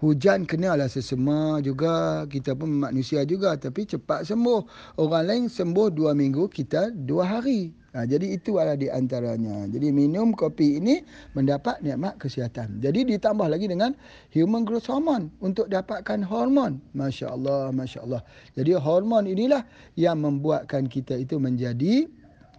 [0.00, 4.60] hujan kenalah sesama juga kita pun manusia juga tapi cepat sembuh
[5.00, 9.64] orang lain sembuh dua minggu kita dua hari Ha, jadi itu adalah di antaranya.
[9.72, 11.00] Jadi minum kopi ini
[11.32, 12.76] mendapat nikmat kesihatan.
[12.84, 13.96] Jadi ditambah lagi dengan
[14.36, 16.76] human growth hormone untuk dapatkan hormon.
[16.92, 18.20] Masya Allah, Masya Allah.
[18.52, 19.64] Jadi hormon inilah
[19.96, 22.04] yang membuatkan kita itu menjadi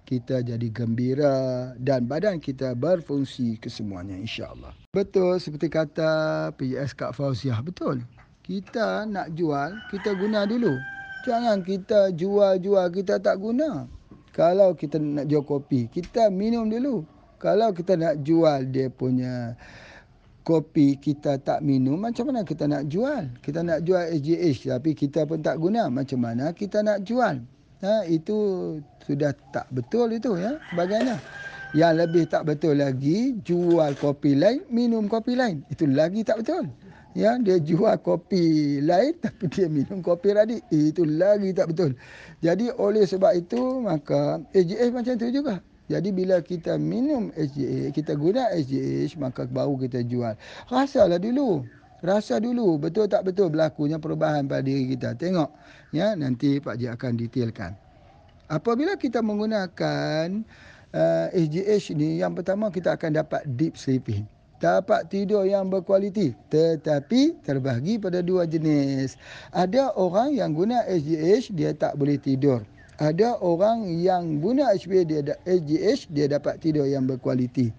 [0.08, 4.72] kita jadi gembira dan badan kita berfungsi kesemuanya insya Allah.
[4.96, 6.10] Betul seperti kata
[6.56, 7.60] PJS Kak Fauziah.
[7.60, 8.08] Betul.
[8.40, 10.80] Kita nak jual, kita guna dulu.
[11.28, 13.92] Jangan kita jual-jual, kita tak guna.
[14.32, 17.04] Kalau kita nak jual kopi, kita minum dulu.
[17.36, 19.60] Kalau kita nak jual dia punya
[20.48, 23.28] kopi, kita tak minum, macam mana kita nak jual?
[23.44, 25.92] Kita nak jual SGH tapi kita pun tak guna.
[25.92, 27.44] Macam mana kita nak jual?
[27.86, 28.38] Ha, itu
[29.06, 30.58] sudah tak betul itu ya.
[30.74, 31.18] Sebagainya.
[31.76, 35.62] Yang lebih tak betul lagi, jual kopi lain, minum kopi lain.
[35.68, 36.72] Itu lagi tak betul
[37.18, 41.98] ya dia jual kopi lain tapi dia minum kopi radik itu lagi tak betul
[42.46, 45.58] jadi oleh sebab itu maka SGH macam tu juga
[45.90, 50.38] jadi bila kita minum SGH kita guna SGH maka baru kita jual
[50.70, 51.66] rasalah dulu
[52.02, 55.18] rasa dulu betul tak betul berlakunya perubahan pada diri kita?
[55.18, 55.50] Tengok
[55.94, 57.72] ya nanti Pak Ji akan detailkan.
[58.48, 60.46] Apabila kita menggunakan
[60.96, 64.24] uh, SGH ni yang pertama kita akan dapat deep sleeping.
[64.58, 69.14] Dapat tidur yang berkualiti tetapi terbahagi pada dua jenis.
[69.54, 72.66] Ada orang yang guna SGH dia tak boleh tidur.
[72.98, 77.70] Ada orang yang guna HPA dia SGH dia dapat tidur yang berkualiti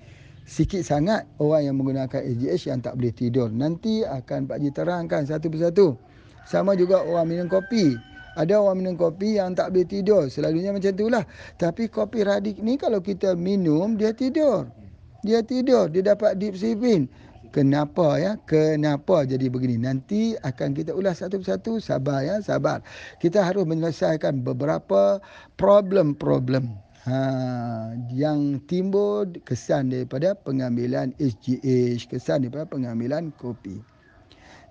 [0.48, 5.22] sikit sangat orang yang menggunakan SGH yang tak boleh tidur nanti akan Pak Ji terangkan
[5.28, 6.00] satu persatu
[6.48, 8.00] sama juga orang minum kopi
[8.32, 11.28] ada orang minum kopi yang tak boleh tidur selalunya macam itulah
[11.60, 14.64] tapi kopi radik ni kalau kita minum dia tidur
[15.26, 17.10] dia tidur, dia dapat deep sleeping.
[17.50, 18.36] Kenapa ya?
[18.44, 19.80] Kenapa jadi begini?
[19.80, 21.82] Nanti akan kita ulas satu persatu.
[21.82, 22.84] Sabar ya, sabar.
[23.18, 25.18] Kita harus menyelesaikan beberapa
[25.56, 26.70] problem-problem
[27.08, 27.20] ha,
[28.12, 33.80] yang timbul kesan daripada pengambilan SGH, kesan daripada pengambilan kopi.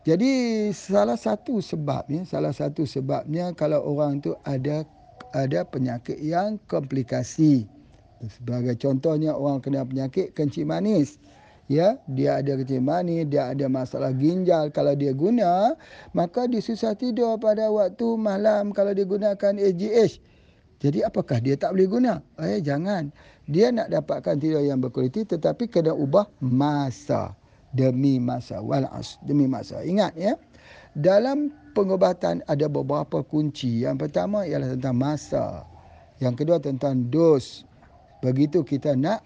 [0.08, 4.88] Jadi salah satu sebabnya, salah satu sebabnya kalau orang tu ada
[5.36, 7.67] ada penyakit yang komplikasi.
[8.23, 11.19] Sebagai contohnya orang kena penyakit kencing manis.
[11.67, 14.71] Ya, dia ada kencing manis, dia ada masalah ginjal.
[14.71, 15.76] Kalau dia guna,
[16.15, 20.23] maka dia susah tidur pada waktu malam kalau dia gunakan AGH.
[20.77, 22.13] Jadi apakah dia tak boleh guna?
[22.37, 23.09] Eh, jangan.
[23.49, 27.33] Dia nak dapatkan tidur yang berkualiti tetapi kena ubah masa.
[27.73, 28.61] Demi masa.
[28.61, 29.17] Walas.
[29.25, 29.81] Demi masa.
[29.81, 30.37] Ingat ya.
[30.97, 33.85] Dalam pengobatan ada beberapa kunci.
[33.85, 35.45] Yang pertama ialah tentang masa.
[36.21, 37.65] Yang kedua tentang dos.
[38.21, 39.25] Begitu kita nak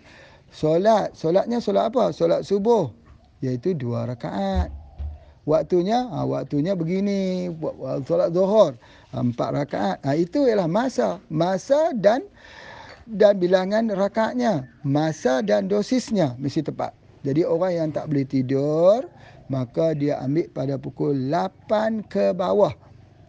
[0.52, 1.12] solat.
[1.16, 2.12] Solatnya solat apa?
[2.16, 2.92] Solat subuh.
[3.44, 4.72] Iaitu dua rakaat.
[5.50, 7.50] Waktunya, ha, waktunya begini.
[8.06, 8.78] Solat zuhur.
[9.12, 9.98] Empat rakaat.
[10.08, 11.20] Ha, itu ialah masa.
[11.28, 12.24] Masa dan
[13.04, 14.64] dan bilangan rakaatnya.
[14.88, 16.96] Masa dan dosisnya mesti tepat.
[17.28, 19.06] Jadi orang yang tak boleh tidur,
[19.52, 22.72] maka dia ambil pada pukul 8 ke bawah.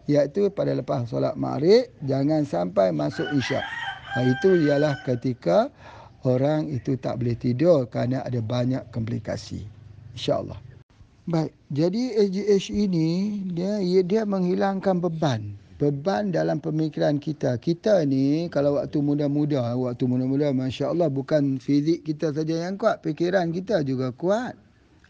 [0.07, 3.63] Iaitu pada lepas solat maghrib, jangan sampai masuk isyak.
[4.15, 5.67] Ha, itu ialah ketika
[6.23, 9.67] orang itu tak boleh tidur kerana ada banyak komplikasi.
[10.15, 10.59] InsyaAllah.
[11.23, 13.09] Baik, jadi AGH ini
[13.55, 15.55] dia dia menghilangkan beban.
[15.83, 17.59] Beban dalam pemikiran kita.
[17.59, 23.51] Kita ni kalau waktu muda-muda, waktu muda-muda masya-Allah bukan fizik kita saja yang kuat, fikiran
[23.51, 24.55] kita juga kuat.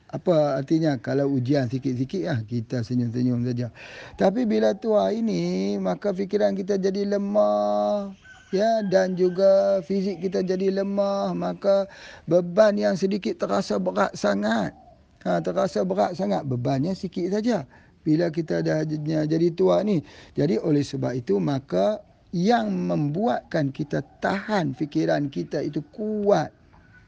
[0.09, 3.69] Apa artinya kalau ujian sikit-sikit lah kita senyum-senyum saja.
[4.17, 8.09] Tapi bila tua ini maka fikiran kita jadi lemah,
[8.49, 11.85] ya dan juga fizik kita jadi lemah maka
[12.25, 14.73] beban yang sedikit terasa berat sangat
[15.21, 17.65] ha terasa berat sangat bebannya sikit saja
[18.03, 18.83] bila kita dah
[19.27, 20.03] jadi tua ni.
[20.35, 22.03] Jadi oleh sebab itu maka
[22.35, 26.51] yang membuatkan kita tahan fikiran kita itu kuat.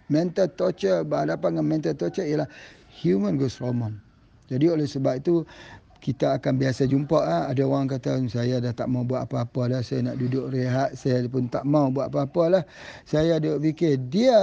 [0.05, 2.45] Mental torture berhadapan dengan mental torture ialah
[3.01, 3.97] human growth hormone.
[4.45, 5.41] Jadi oleh sebab itu
[6.05, 7.39] kita akan biasa jumpa ha?
[7.49, 11.25] ada orang kata saya dah tak mau buat apa-apa dah saya nak duduk rehat saya
[11.25, 12.63] pun tak mau buat apa-apa lah
[13.09, 14.37] saya duk fikir dia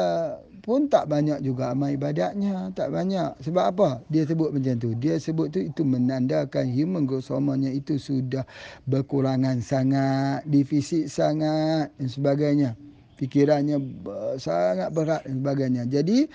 [0.62, 3.35] pun tak banyak juga amal ibadatnya tak banyak.
[3.42, 3.90] Sebab apa?
[4.07, 4.94] Dia sebut macam tu.
[4.94, 8.46] Dia sebut tu itu menandakan human hormone itu sudah
[8.87, 12.70] berkurangan sangat defisit sangat dan sebagainya.
[13.18, 13.83] Fikirannya
[14.38, 15.83] sangat berat dan sebagainya.
[15.90, 16.31] Jadi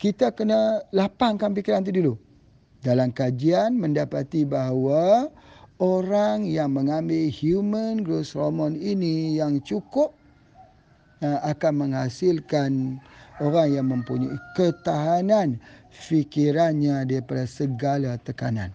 [0.00, 2.16] kita kena lapangkan fikiran tu dulu.
[2.80, 5.28] Dalam kajian mendapati bahawa
[5.76, 10.16] orang yang mengambil human growth hormone ini yang cukup
[11.20, 13.00] uh, akan menghasilkan
[13.40, 18.72] orang yang mempunyai ketahanan fikirannya daripada segala tekanan.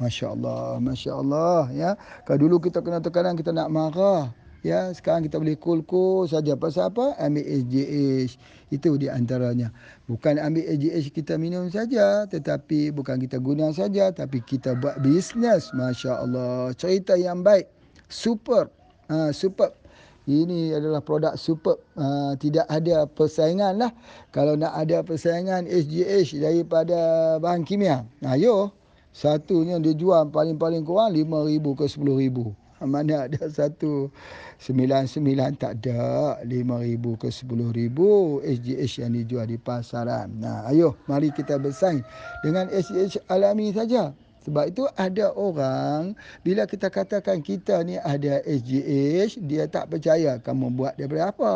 [0.00, 1.62] Masya Allah, Masya Allah.
[1.70, 1.90] Ya.
[2.26, 4.34] Kalau dulu kita kena tekanan, kita nak marah.
[4.62, 6.54] Ya, sekarang kita boleh cool-cool saja.
[6.54, 7.18] Pasal apa?
[7.18, 8.38] Ambil SGH.
[8.70, 9.74] Itu di antaranya.
[10.06, 12.30] Bukan ambil SGH kita minum saja.
[12.30, 14.14] Tetapi bukan kita guna saja.
[14.14, 15.74] Tapi kita buat bisnes.
[15.74, 16.70] Masya Allah.
[16.78, 17.66] Cerita yang baik.
[18.06, 18.70] Super.
[19.10, 19.81] Ha, super.
[20.22, 21.82] Ini adalah produk super.
[21.98, 23.90] Ha, tidak ada persaingan lah.
[24.30, 26.98] Kalau nak ada persaingan SGH daripada
[27.42, 28.06] bahan kimia.
[28.22, 28.70] Ayo.
[29.12, 32.36] Satunya dia jual paling-paling kurang RM5,000 ke RM10,000.
[32.92, 34.10] Mana ada satu
[34.58, 40.42] sembilan sembilan tak ada lima ribu ke sepuluh ribu SGH yang dijual di pasaran.
[40.42, 42.02] Nah, ayo mari kita bersaing
[42.42, 44.10] dengan SGH alami saja.
[44.42, 50.74] Sebab itu ada orang bila kita katakan kita ni ada SGH, dia tak percaya kamu
[50.74, 51.52] buat daripada apa.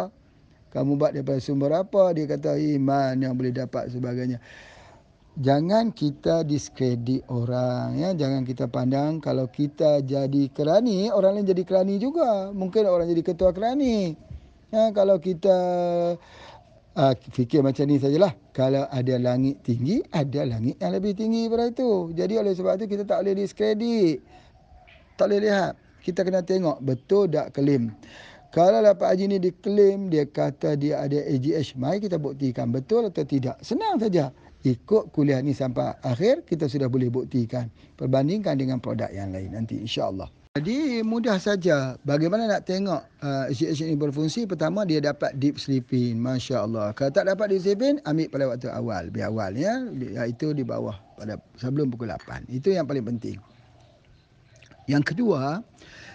[0.71, 2.15] Kamu buat daripada sumber apa?
[2.15, 4.39] Dia kata iman yang boleh dapat sebagainya
[5.37, 11.63] jangan kita diskredit orang ya jangan kita pandang kalau kita jadi kerani orang lain jadi
[11.69, 14.17] kerani juga mungkin orang jadi ketua kerani
[14.73, 15.59] ya kalau kita
[16.97, 18.33] uh, fikir macam ni sajalah.
[18.57, 21.91] Kalau ada langit tinggi ada langit yang lebih tinggi daripada itu.
[22.17, 24.25] Jadi oleh sebab itu kita tak boleh diskredit.
[25.21, 25.73] Tak boleh lihat.
[26.01, 27.91] Kita kena tengok betul tak klaim?
[28.55, 33.27] Kalau dapat haji ni diklaim dia kata dia ada AGH mari kita buktikan betul atau
[33.27, 33.61] tidak.
[33.61, 34.33] Senang saja.
[34.67, 37.71] Ikut kuliah ni sampai akhir kita sudah boleh buktikan.
[37.95, 40.27] Perbandingkan dengan produk yang lain nanti insya-Allah.
[40.57, 46.97] Jadi mudah saja bagaimana nak tengok uh, ini berfungsi pertama dia dapat deep sleeping masya-Allah.
[46.97, 50.97] Kalau tak dapat deep sleeping ambil pada waktu awal biar awal ya iaitu di bawah
[51.21, 52.49] pada sebelum pukul 8.
[52.49, 53.37] Itu yang paling penting.
[54.89, 55.61] Yang kedua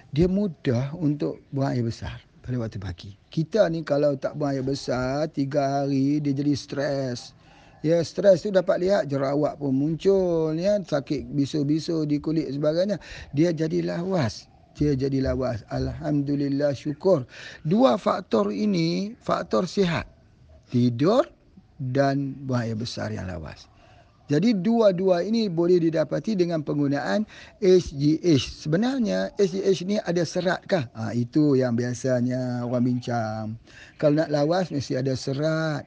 [0.09, 3.13] dia mudah untuk buang air besar pada waktu pagi.
[3.29, 7.37] Kita ni kalau tak buang air besar tiga hari dia jadi stres.
[7.81, 13.01] Ya stres tu dapat lihat jerawat pun muncul ya sakit bisu-bisu di kulit sebagainya
[13.33, 14.45] dia jadi lawas
[14.77, 17.25] dia jadi lawas alhamdulillah syukur
[17.65, 20.05] dua faktor ini faktor sihat
[20.69, 21.25] tidur
[21.81, 23.65] dan air besar yang lawas
[24.31, 27.27] jadi dua-dua ini boleh didapati dengan penggunaan
[27.59, 28.63] SGH.
[28.63, 30.87] Sebenarnya SGH ni ada serat kah?
[30.95, 33.59] Ha, itu yang biasanya orang bincang.
[33.99, 35.83] Kalau nak lawas mesti ada serat.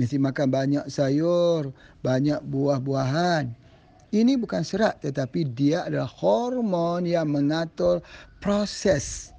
[0.00, 3.52] Mesti makan banyak sayur, banyak buah-buahan.
[4.12, 8.04] Ini bukan serat tetapi dia adalah hormon yang mengatur
[8.44, 9.32] proses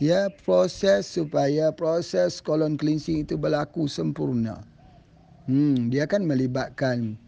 [0.00, 4.64] ya proses supaya proses colon cleansing itu berlaku sempurna.
[5.44, 7.20] Hmm, dia akan melibatkan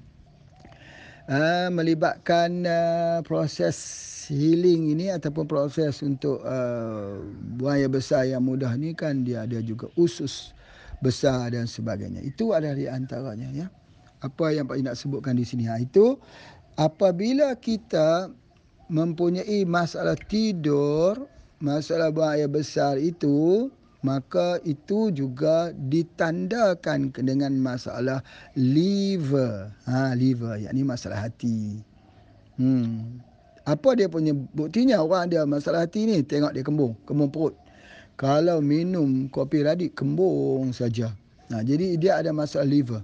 [1.29, 3.77] uh, melibatkan uh, proses
[4.33, 7.21] healing ini ataupun proses untuk uh,
[7.61, 10.57] buaya besar yang mudah ni kan dia ada juga usus
[11.03, 12.23] besar dan sebagainya.
[12.23, 13.67] Itu adalah di antaranya ya.
[14.23, 16.15] Apa yang Pak nak sebutkan di sini ha, itu
[16.79, 18.31] apabila kita
[18.87, 21.27] mempunyai masalah tidur,
[21.59, 23.67] masalah buang air besar itu
[24.03, 28.23] maka itu juga ditandakan dengan masalah
[28.59, 29.71] liver.
[29.87, 31.79] Ha liver yakni masalah hati.
[32.59, 33.23] Hmm.
[33.62, 37.55] Apa dia punya buktinya orang dia masalah hati ni tengok dia kembung, kembung perut
[38.16, 41.12] kalau minum kopi radik kembung saja.
[41.53, 43.03] Nah, jadi dia ada masalah liver.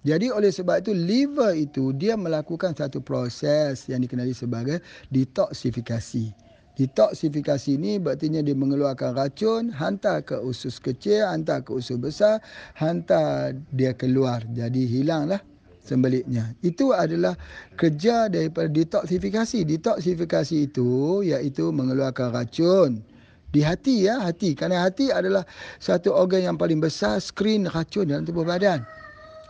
[0.00, 4.80] Jadi oleh sebab itu liver itu dia melakukan satu proses yang dikenali sebagai
[5.12, 6.32] detoksifikasi.
[6.80, 12.40] Detoksifikasi ini berarti dia mengeluarkan racun, hantar ke usus kecil, hantar ke usus besar,
[12.72, 14.40] hantar dia keluar.
[14.56, 15.44] Jadi hilanglah
[15.84, 16.56] sembeliknya.
[16.64, 17.36] Itu adalah
[17.76, 19.68] kerja daripada detoksifikasi.
[19.68, 23.04] Detoksifikasi itu iaitu mengeluarkan racun,
[23.50, 25.42] di hati ya hati kerana hati adalah
[25.82, 28.86] satu organ yang paling besar skrin racun dalam tubuh badan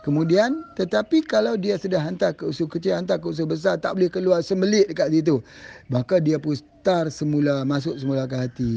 [0.01, 4.09] Kemudian tetapi kalau dia sudah hantar ke usus kecil, hantar ke usus besar, tak boleh
[4.09, 5.45] keluar sembelit dekat situ.
[5.93, 8.73] Maka dia putar semula, masuk semula ke hati.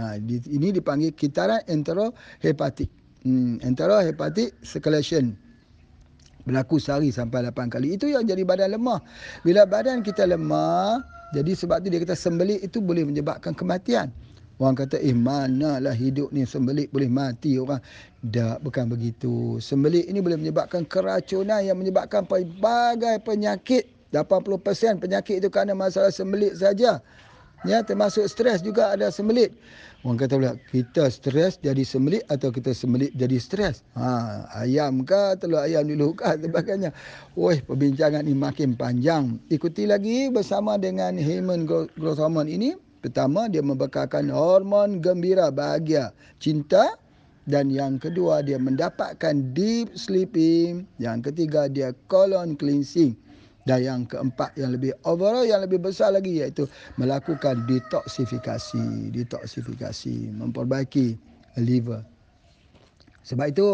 [0.00, 0.16] Ha,
[0.48, 2.88] ini dipanggil kitaran enterohepatik.
[3.20, 5.36] Hmm, enterohepatic circulation.
[6.48, 8.00] Berlaku sehari sampai 8 kali.
[8.00, 9.04] Itu yang jadi badan lemah.
[9.44, 11.04] Bila badan kita lemah,
[11.36, 14.08] jadi sebab tu dia kata sembelit itu boleh menyebabkan kematian.
[14.60, 17.80] Orang kata, eh manalah hidup ni sembelit boleh mati orang.
[18.20, 19.56] Tak, bukan begitu.
[19.56, 23.88] Sembelit ini boleh menyebabkan keracunan yang menyebabkan pelbagai penyakit.
[24.12, 27.00] 80% penyakit itu kerana masalah sembelit saja.
[27.64, 29.56] Ya, termasuk stres juga ada sembelit.
[30.04, 33.80] Orang kata pula, kita stres jadi sembelit atau kita sembelit jadi stres?
[33.96, 36.92] Ha, ayam ke, telur ayam dulu ke, sebagainya.
[37.32, 39.40] Woi, perbincangan ini makin panjang.
[39.48, 41.16] Ikuti lagi bersama dengan
[41.96, 42.89] Growth Hormone ini.
[43.00, 47.00] Pertama, dia membekalkan hormon gembira, bahagia, cinta.
[47.48, 50.84] Dan yang kedua, dia mendapatkan deep sleeping.
[51.00, 53.16] Yang ketiga, dia colon cleansing.
[53.64, 56.68] Dan yang keempat, yang lebih overall, yang lebih besar lagi, iaitu
[57.00, 59.12] melakukan detoksifikasi.
[59.16, 61.16] Detoksifikasi, memperbaiki
[61.56, 62.04] liver.
[63.24, 63.68] Sebab itu,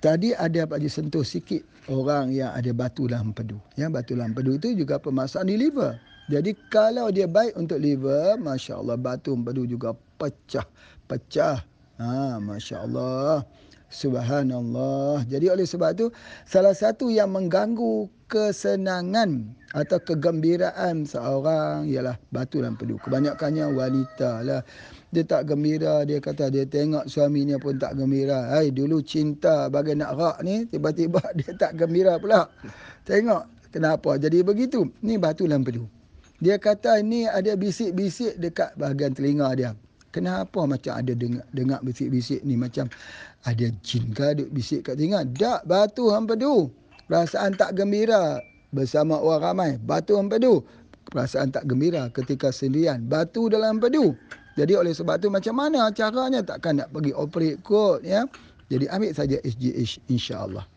[0.00, 3.60] tadi ada Pak Haji sentuh sikit orang yang ada batu dalam empedu.
[3.76, 6.11] Ya, batu dalam empedu itu juga permasalahan di liver.
[6.32, 10.64] Jadi kalau dia baik untuk liver, Masya Allah batu empedu juga pecah.
[11.04, 11.60] Pecah.
[12.00, 13.44] Ha, Masya Allah.
[13.92, 15.28] Subhanallah.
[15.28, 16.08] Jadi oleh sebab itu,
[16.48, 22.96] salah satu yang mengganggu kesenangan atau kegembiraan seorang ialah batu dalam empedu.
[23.04, 24.64] Kebanyakannya wanita lah.
[25.12, 28.56] Dia tak gembira, dia kata dia tengok suaminya pun tak gembira.
[28.56, 32.48] Hai, dulu cinta bagai nak rak ni, tiba-tiba dia tak gembira pula.
[33.04, 34.88] Tengok kenapa jadi begitu.
[35.04, 35.84] Ni batu dalam empedu.
[36.42, 39.70] Dia kata ini ada bisik-bisik dekat bahagian telinga dia.
[40.10, 42.90] Kenapa macam ada dengar, dengar bisik-bisik ni macam
[43.46, 45.22] ada jin ke duk bisik kat telinga?
[45.38, 46.66] Tak, batu hampedu.
[47.06, 48.42] Perasaan tak gembira
[48.74, 49.70] bersama orang ramai.
[49.86, 50.66] Batu hampedu.
[51.14, 53.06] Perasaan tak gembira ketika sendirian.
[53.06, 54.18] Batu dalam hampedu.
[54.58, 58.26] Jadi oleh sebab tu macam mana caranya takkan nak pergi operate kot ya.
[58.66, 60.71] Jadi ambil saja SGH insya-Allah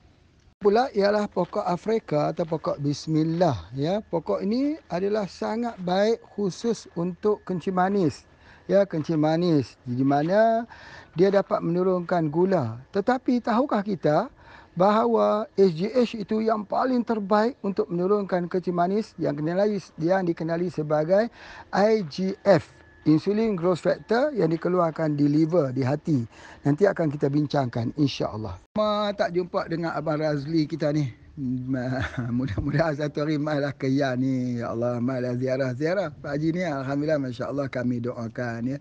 [0.65, 3.69] pula ialah pokok Afrika atau pokok Bismillah.
[3.77, 8.25] Ya, pokok ini adalah sangat baik khusus untuk kencing manis.
[8.65, 9.77] Ya, kencing manis.
[9.85, 10.65] Di mana
[11.13, 12.81] dia dapat menurunkan gula.
[12.89, 14.25] Tetapi tahukah kita
[14.73, 21.29] bahawa SGH itu yang paling terbaik untuk menurunkan kencing manis yang dikenali, yang dikenali sebagai
[21.69, 26.25] IGF insulin growth factor yang dikeluarkan di liver, di hati.
[26.65, 28.57] Nanti akan kita bincangkan insya-Allah.
[28.77, 31.05] Ma tak jumpa dengan Abang Razli kita ni.
[32.37, 34.63] Mudah-mudahan satu hari mailah ke ya ni.
[34.63, 36.09] Ya Allah, mailah ziarah-ziarah.
[36.17, 38.77] Pak Haji ni alhamdulillah masya-Allah kami doakan ya.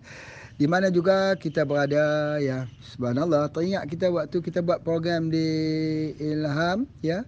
[0.55, 2.63] Di mana juga kita berada ya.
[2.95, 5.47] Subhanallah, teringat kita waktu kita buat program di
[6.15, 7.27] Ilham ya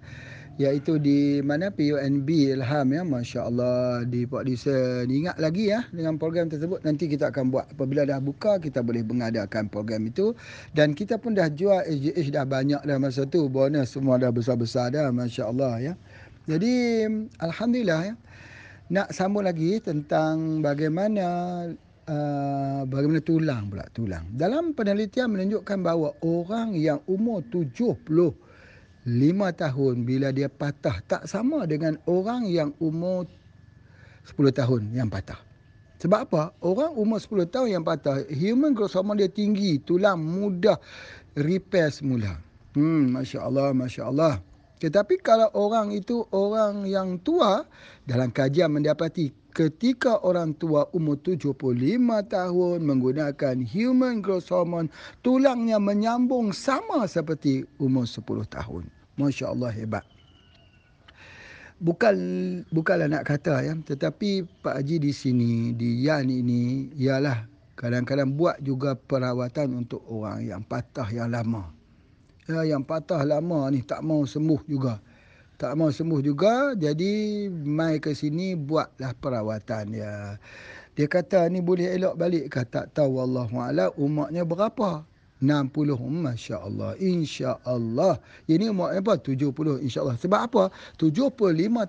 [0.57, 1.69] iaitu di mana?
[1.69, 2.25] PUNB
[2.57, 3.01] Ilham ya.
[3.05, 7.69] masya-Allah di Port Dickson ingat lagi ya dengan program tersebut nanti kita akan buat.
[7.77, 10.33] Apabila dah buka kita boleh mengadakan program itu.
[10.73, 13.45] Dan kita pun dah jual SGH dah banyak dah masa tu.
[13.47, 15.93] Bonus semua dah besar-besar dah masya-Allah ya.
[16.49, 17.05] Jadi
[17.37, 18.15] alhamdulillah ya.
[18.87, 21.27] Nak sambung lagi tentang bagaimana
[22.07, 24.25] uh, bagaimana tulang pula tulang.
[24.33, 28.46] Dalam penelitian menunjukkan bahawa orang yang umur 70
[29.07, 33.23] lima tahun bila dia patah tak sama dengan orang yang umur
[34.27, 35.39] 10 tahun yang patah.
[36.03, 36.43] Sebab apa?
[36.59, 40.75] Orang umur 10 tahun yang patah, human growth hormone dia tinggi, tulang mudah
[41.39, 42.37] repair semula.
[42.75, 44.43] Hmm, Masya Allah, Masya Allah.
[44.77, 47.65] Tetapi kalau orang itu orang yang tua,
[48.05, 51.57] dalam kajian mendapati ketika orang tua umur 75
[52.29, 54.93] tahun menggunakan human growth hormone,
[55.25, 58.96] tulangnya menyambung sama seperti umur 10 tahun.
[59.17, 60.05] Masya Allah hebat.
[61.77, 62.17] Bukan
[62.73, 67.45] bukanlah nak kata ya, tetapi Pak Haji di sini di Yan ini ialah
[67.77, 71.69] kadang-kadang buat juga perawatan untuk orang yang patah yang lama.
[72.49, 74.97] Ya, yang patah lama ni tak mau sembuh juga.
[75.57, 80.37] Tak mau sembuh juga, jadi mai ke sini buatlah perawatan ya.
[80.97, 83.45] Dia kata ni boleh elok balik ke tak tahu Allah
[83.97, 85.05] umurnya berapa.
[85.41, 88.17] 60 Masya Allah Insya Allah
[88.49, 89.53] Ini umur apa 70
[89.85, 90.63] Insya Allah Sebab apa
[90.97, 91.37] 75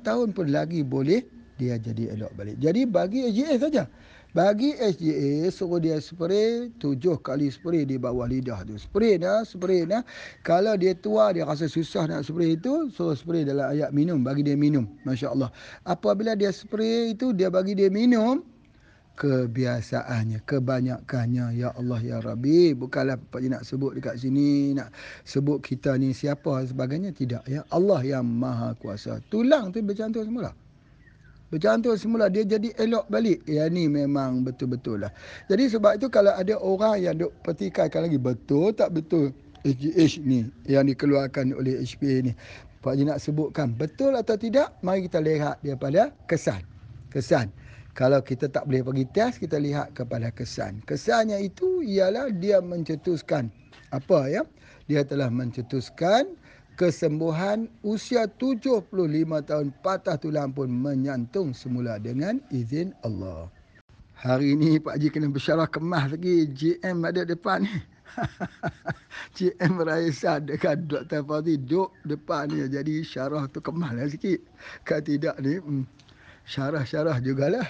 [0.04, 1.24] tahun pun lagi boleh
[1.56, 3.84] Dia jadi elok balik Jadi bagi SGA saja
[4.36, 8.76] bagi SGA suruh dia spray tujuh kali spray di bawah lidah tu.
[8.76, 10.04] Spray dah, spray dah.
[10.44, 14.44] Kalau dia tua dia rasa susah nak spray itu, suruh spray dalam ayat minum bagi
[14.44, 14.84] dia minum.
[15.08, 15.48] Masya-Allah.
[15.88, 18.44] Apabila dia spray itu dia bagi dia minum,
[19.18, 21.58] kebiasaannya, kebanyakannya.
[21.58, 22.78] Ya Allah, Ya Rabbi.
[22.78, 24.94] Bukanlah Pak nak sebut dekat sini, nak
[25.26, 27.10] sebut kita ni siapa sebagainya.
[27.10, 27.42] Tidak.
[27.50, 29.18] Ya Allah yang maha kuasa.
[29.26, 30.54] Tulang tu bercantum semula.
[31.50, 32.30] Bercantum semula.
[32.30, 33.42] Dia jadi elok balik.
[33.50, 35.10] Ya ni memang betul-betul lah.
[35.50, 38.22] Jadi sebab itu kalau ada orang yang duk petikaikan lagi.
[38.22, 39.34] Betul tak betul?
[39.66, 42.32] HGH ni yang dikeluarkan oleh HPA ni.
[42.78, 46.62] Pak nak sebutkan betul atau tidak, mari kita lihat daripada kesan.
[47.10, 47.50] Kesan.
[47.98, 50.78] Kalau kita tak boleh pergi test, kita lihat kepada kesan.
[50.86, 53.50] Kesannya itu ialah dia mencetuskan
[53.90, 54.46] apa ya?
[54.86, 56.38] Dia telah mencetuskan
[56.78, 58.86] kesembuhan usia 75
[59.50, 63.50] tahun patah tulang pun menyantung semula dengan izin Allah.
[64.14, 66.46] Hari ini Pak Haji kena bersyarah kemas lagi.
[66.54, 67.82] GM ada depan ni.
[69.34, 71.26] GM Raisa dekat Dr.
[71.26, 72.62] Fadhi duduk depan ni.
[72.62, 74.38] Jadi syarah tu kemas lah sikit.
[74.86, 75.82] Kalau tidak ni, hmm,
[76.46, 77.66] syarah-syarah jugalah.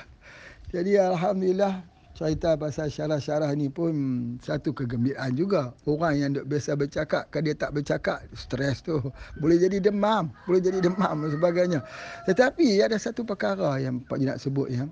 [0.68, 1.80] Jadi Alhamdulillah
[2.12, 3.94] cerita pasal syarah-syarah ni pun
[4.42, 5.72] satu kegembiraan juga.
[5.88, 9.00] Orang yang duk biasa bercakap, kalau dia tak bercakap, stres tu.
[9.40, 11.80] Boleh jadi demam, boleh jadi demam dan sebagainya.
[12.28, 14.84] Tetapi ada satu perkara yang Pak nak sebut ya.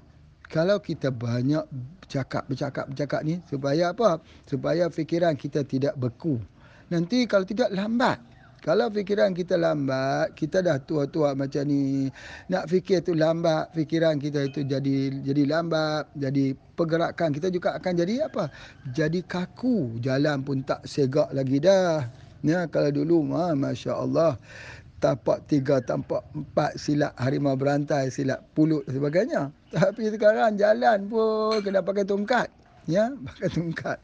[0.47, 1.67] Kalau kita banyak
[2.01, 4.23] bercakap, bercakap, bercakap ni supaya apa?
[4.47, 6.39] Supaya fikiran kita tidak beku.
[6.89, 8.23] Nanti kalau tidak lambat.
[8.67, 12.11] Kalau fikiran kita lambat, kita dah tua-tua macam ni.
[12.51, 17.93] Nak fikir tu lambat, fikiran kita itu jadi jadi lambat, jadi pergerakan kita juga akan
[17.95, 18.51] jadi apa?
[18.91, 22.11] Jadi kaku, jalan pun tak segak lagi dah.
[22.43, 24.35] Ya, kalau dulu, ha, Masya Allah,
[24.99, 29.43] tapak tiga, tapak empat, silap harimau berantai, silap pulut dan sebagainya.
[29.71, 32.51] Tapi sekarang jalan pun kena pakai tongkat.
[32.91, 33.99] Ya, pakai tongkat.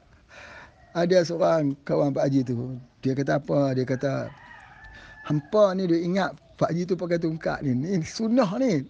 [0.95, 3.75] Ada seorang kawan Pak Haji tu, dia kata apa?
[3.75, 4.31] Dia kata,
[5.23, 7.75] Hampa ni dia ingat Pak Haji tu pakai tungkat ni.
[7.75, 8.87] Ni sunnah ni.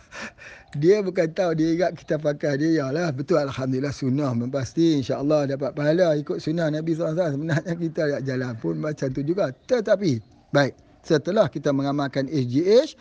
[0.80, 2.84] dia bukan tahu dia ingat kita pakai dia.
[2.84, 4.32] Yalah betul Alhamdulillah sunnah.
[4.48, 7.12] Pasti insyaAllah dapat pahala ikut sunnah Nabi SAW.
[7.16, 9.52] Sebenarnya kita nak jalan pun macam tu juga.
[9.68, 10.20] Tetapi
[10.52, 10.72] baik
[11.04, 12.96] setelah kita mengamalkan SGH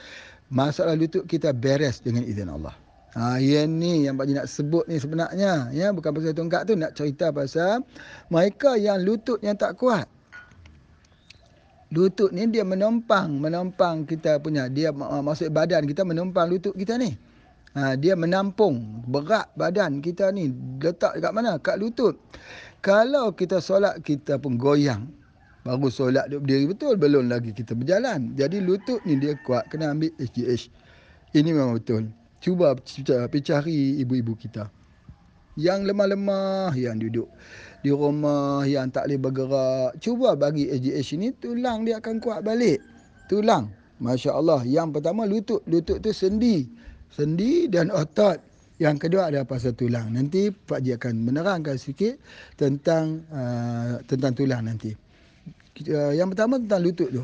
[0.52, 2.76] masalah lutut kita beres dengan izin Allah.
[3.14, 5.72] Ha, yang ni yang Pak Haji nak sebut ni sebenarnya.
[5.72, 7.88] ya Bukan pasal tungkat tu nak cerita pasal
[8.28, 10.12] mereka yang lutut yang tak kuat
[11.94, 17.14] lutut ni dia menumpang menumpang kita punya dia masuk badan kita menumpang lutut kita ni.
[17.74, 21.58] Ha, dia menampung berat badan kita ni letak dekat mana?
[21.58, 22.18] Kat lutut.
[22.82, 25.10] Kalau kita solat kita pun goyang.
[25.64, 26.94] Baru solat duduk berdiri betul?
[27.00, 28.36] Belum lagi kita berjalan.
[28.36, 30.70] Jadi lutut ni dia kuat kena ambil HGH
[31.34, 32.14] ini memang betul.
[32.38, 34.70] Cuba cari ibu-ibu kita.
[35.58, 37.30] Yang lemah-lemah yang duduk
[37.84, 40.00] di rumah yang tak boleh bergerak.
[40.00, 42.80] Cuba bagi AGH ini tulang dia akan kuat balik.
[43.28, 43.68] Tulang.
[44.00, 44.64] Masya Allah.
[44.64, 45.60] Yang pertama lutut.
[45.68, 46.64] Lutut tu sendi.
[47.12, 48.40] Sendi dan otot.
[48.80, 50.16] Yang kedua ada pasal tulang.
[50.16, 52.18] Nanti Pak Ji akan menerangkan sikit
[52.56, 54.96] tentang uh, tentang tulang nanti.
[55.92, 57.24] Uh, yang pertama tentang lutut tu.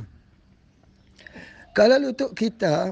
[1.72, 2.92] Kalau lutut kita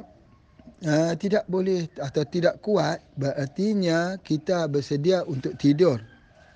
[0.87, 5.99] uh, tidak boleh atau tidak kuat, berartinya kita bersedia untuk tidur.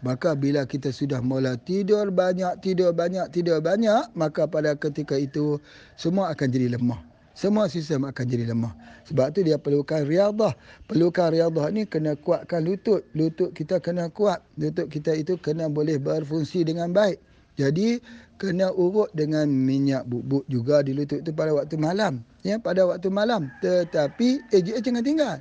[0.02, 5.62] Maka bila kita sudah mula tidur banyak, tidur banyak, tidur banyak, maka pada ketika itu
[5.93, 6.97] semua akan jadi lemah.
[7.38, 8.74] Semua sistem akan jadi lemah.
[9.08, 10.52] Sebab tu dia perlukan riadah.
[10.89, 13.08] Perlukan riadah ni kena kuatkan lutut.
[13.16, 14.43] Lutut kita kena kuat.
[14.60, 17.22] Lutut kita itu kena boleh berfungsi dengan baik.
[17.56, 18.02] Jadi
[18.36, 22.26] kena urut dengan minyak bubuk juga di lutut itu pada waktu malam.
[22.43, 23.47] Ya, pada waktu malam.
[23.64, 25.38] Tetapi AGH jangan tinggal.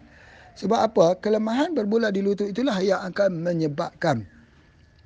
[0.60, 1.06] Sebab apa?
[1.18, 4.28] Kelemahan bermula di lutut itulah yang akan menyebabkan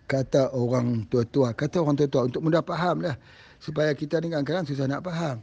[0.04, 3.16] kata orang tua-tua, kata orang tua-tua untuk mudah faham lah.
[3.60, 5.40] Supaya kita ni kadang-kadang susah nak faham.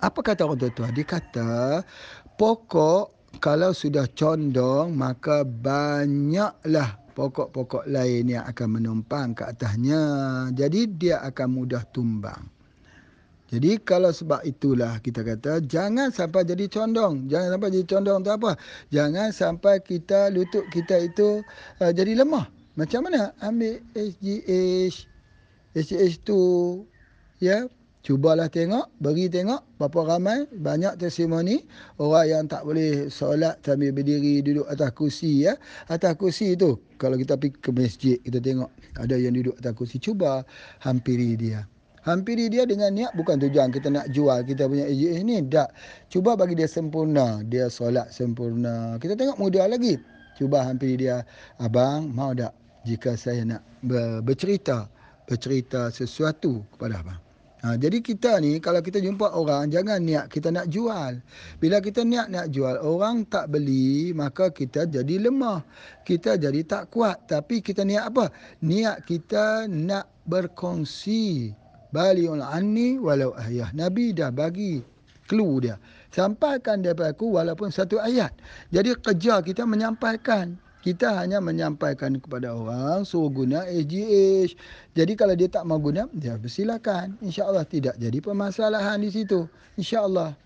[0.00, 0.88] Apa kata orang tua-tua?
[0.92, 1.84] Dia kata,
[2.40, 10.04] pokok kalau sudah condong, maka banyaklah pokok-pokok lain yang akan menumpang ke atasnya.
[10.52, 12.55] Jadi dia akan mudah tumbang.
[13.46, 17.30] Jadi kalau sebab itulah kita kata jangan sampai jadi condong.
[17.30, 18.50] Jangan sampai jadi condong tu apa?
[18.90, 21.46] Jangan sampai kita lutut kita itu
[21.78, 22.50] uh, jadi lemah.
[22.74, 23.30] Macam mana?
[23.38, 25.06] Ambil SGH.
[25.78, 26.40] SGH tu
[27.38, 27.70] ya.
[28.06, 31.66] Cubalah tengok, bagi tengok berapa ramai banyak testimoni
[31.98, 35.58] orang yang tak boleh solat sambil berdiri duduk atas kursi ya.
[35.90, 39.98] Atas kursi tu kalau kita pergi ke masjid kita tengok ada yang duduk atas kursi
[39.98, 40.46] cuba
[40.86, 41.66] hampiri dia
[42.06, 45.74] hampiri dia dengan niat bukan tujuan kita nak jual kita punya AJS ni tak
[46.08, 49.98] cuba bagi dia sempurna dia solat sempurna kita tengok mudah lagi
[50.38, 51.26] cuba hampiri dia
[51.58, 52.54] abang mau tak
[52.86, 53.62] jika saya nak
[54.22, 54.86] bercerita
[55.26, 57.26] bercerita sesuatu kepada abang
[57.66, 61.18] Ha, jadi kita ni kalau kita jumpa orang jangan niat kita nak jual.
[61.58, 65.66] Bila kita niat nak jual orang tak beli maka kita jadi lemah.
[66.06, 67.26] Kita jadi tak kuat.
[67.26, 68.30] Tapi kita niat apa?
[68.62, 71.50] Niat kita nak berkongsi.
[71.96, 73.72] Baliul anni walau ayah.
[73.72, 74.84] Nabi dah bagi
[75.24, 75.80] clue dia.
[76.12, 78.36] Sampaikan daripada aku walaupun satu ayat.
[78.68, 84.54] Jadi kerja kita menyampaikan kita hanya menyampaikan kepada orang suruh guna SGH.
[84.94, 87.18] Jadi kalau dia tak mau guna, dia persilakan.
[87.26, 89.50] InsyaAllah tidak jadi permasalahan di situ.
[89.74, 90.38] InsyaAllah.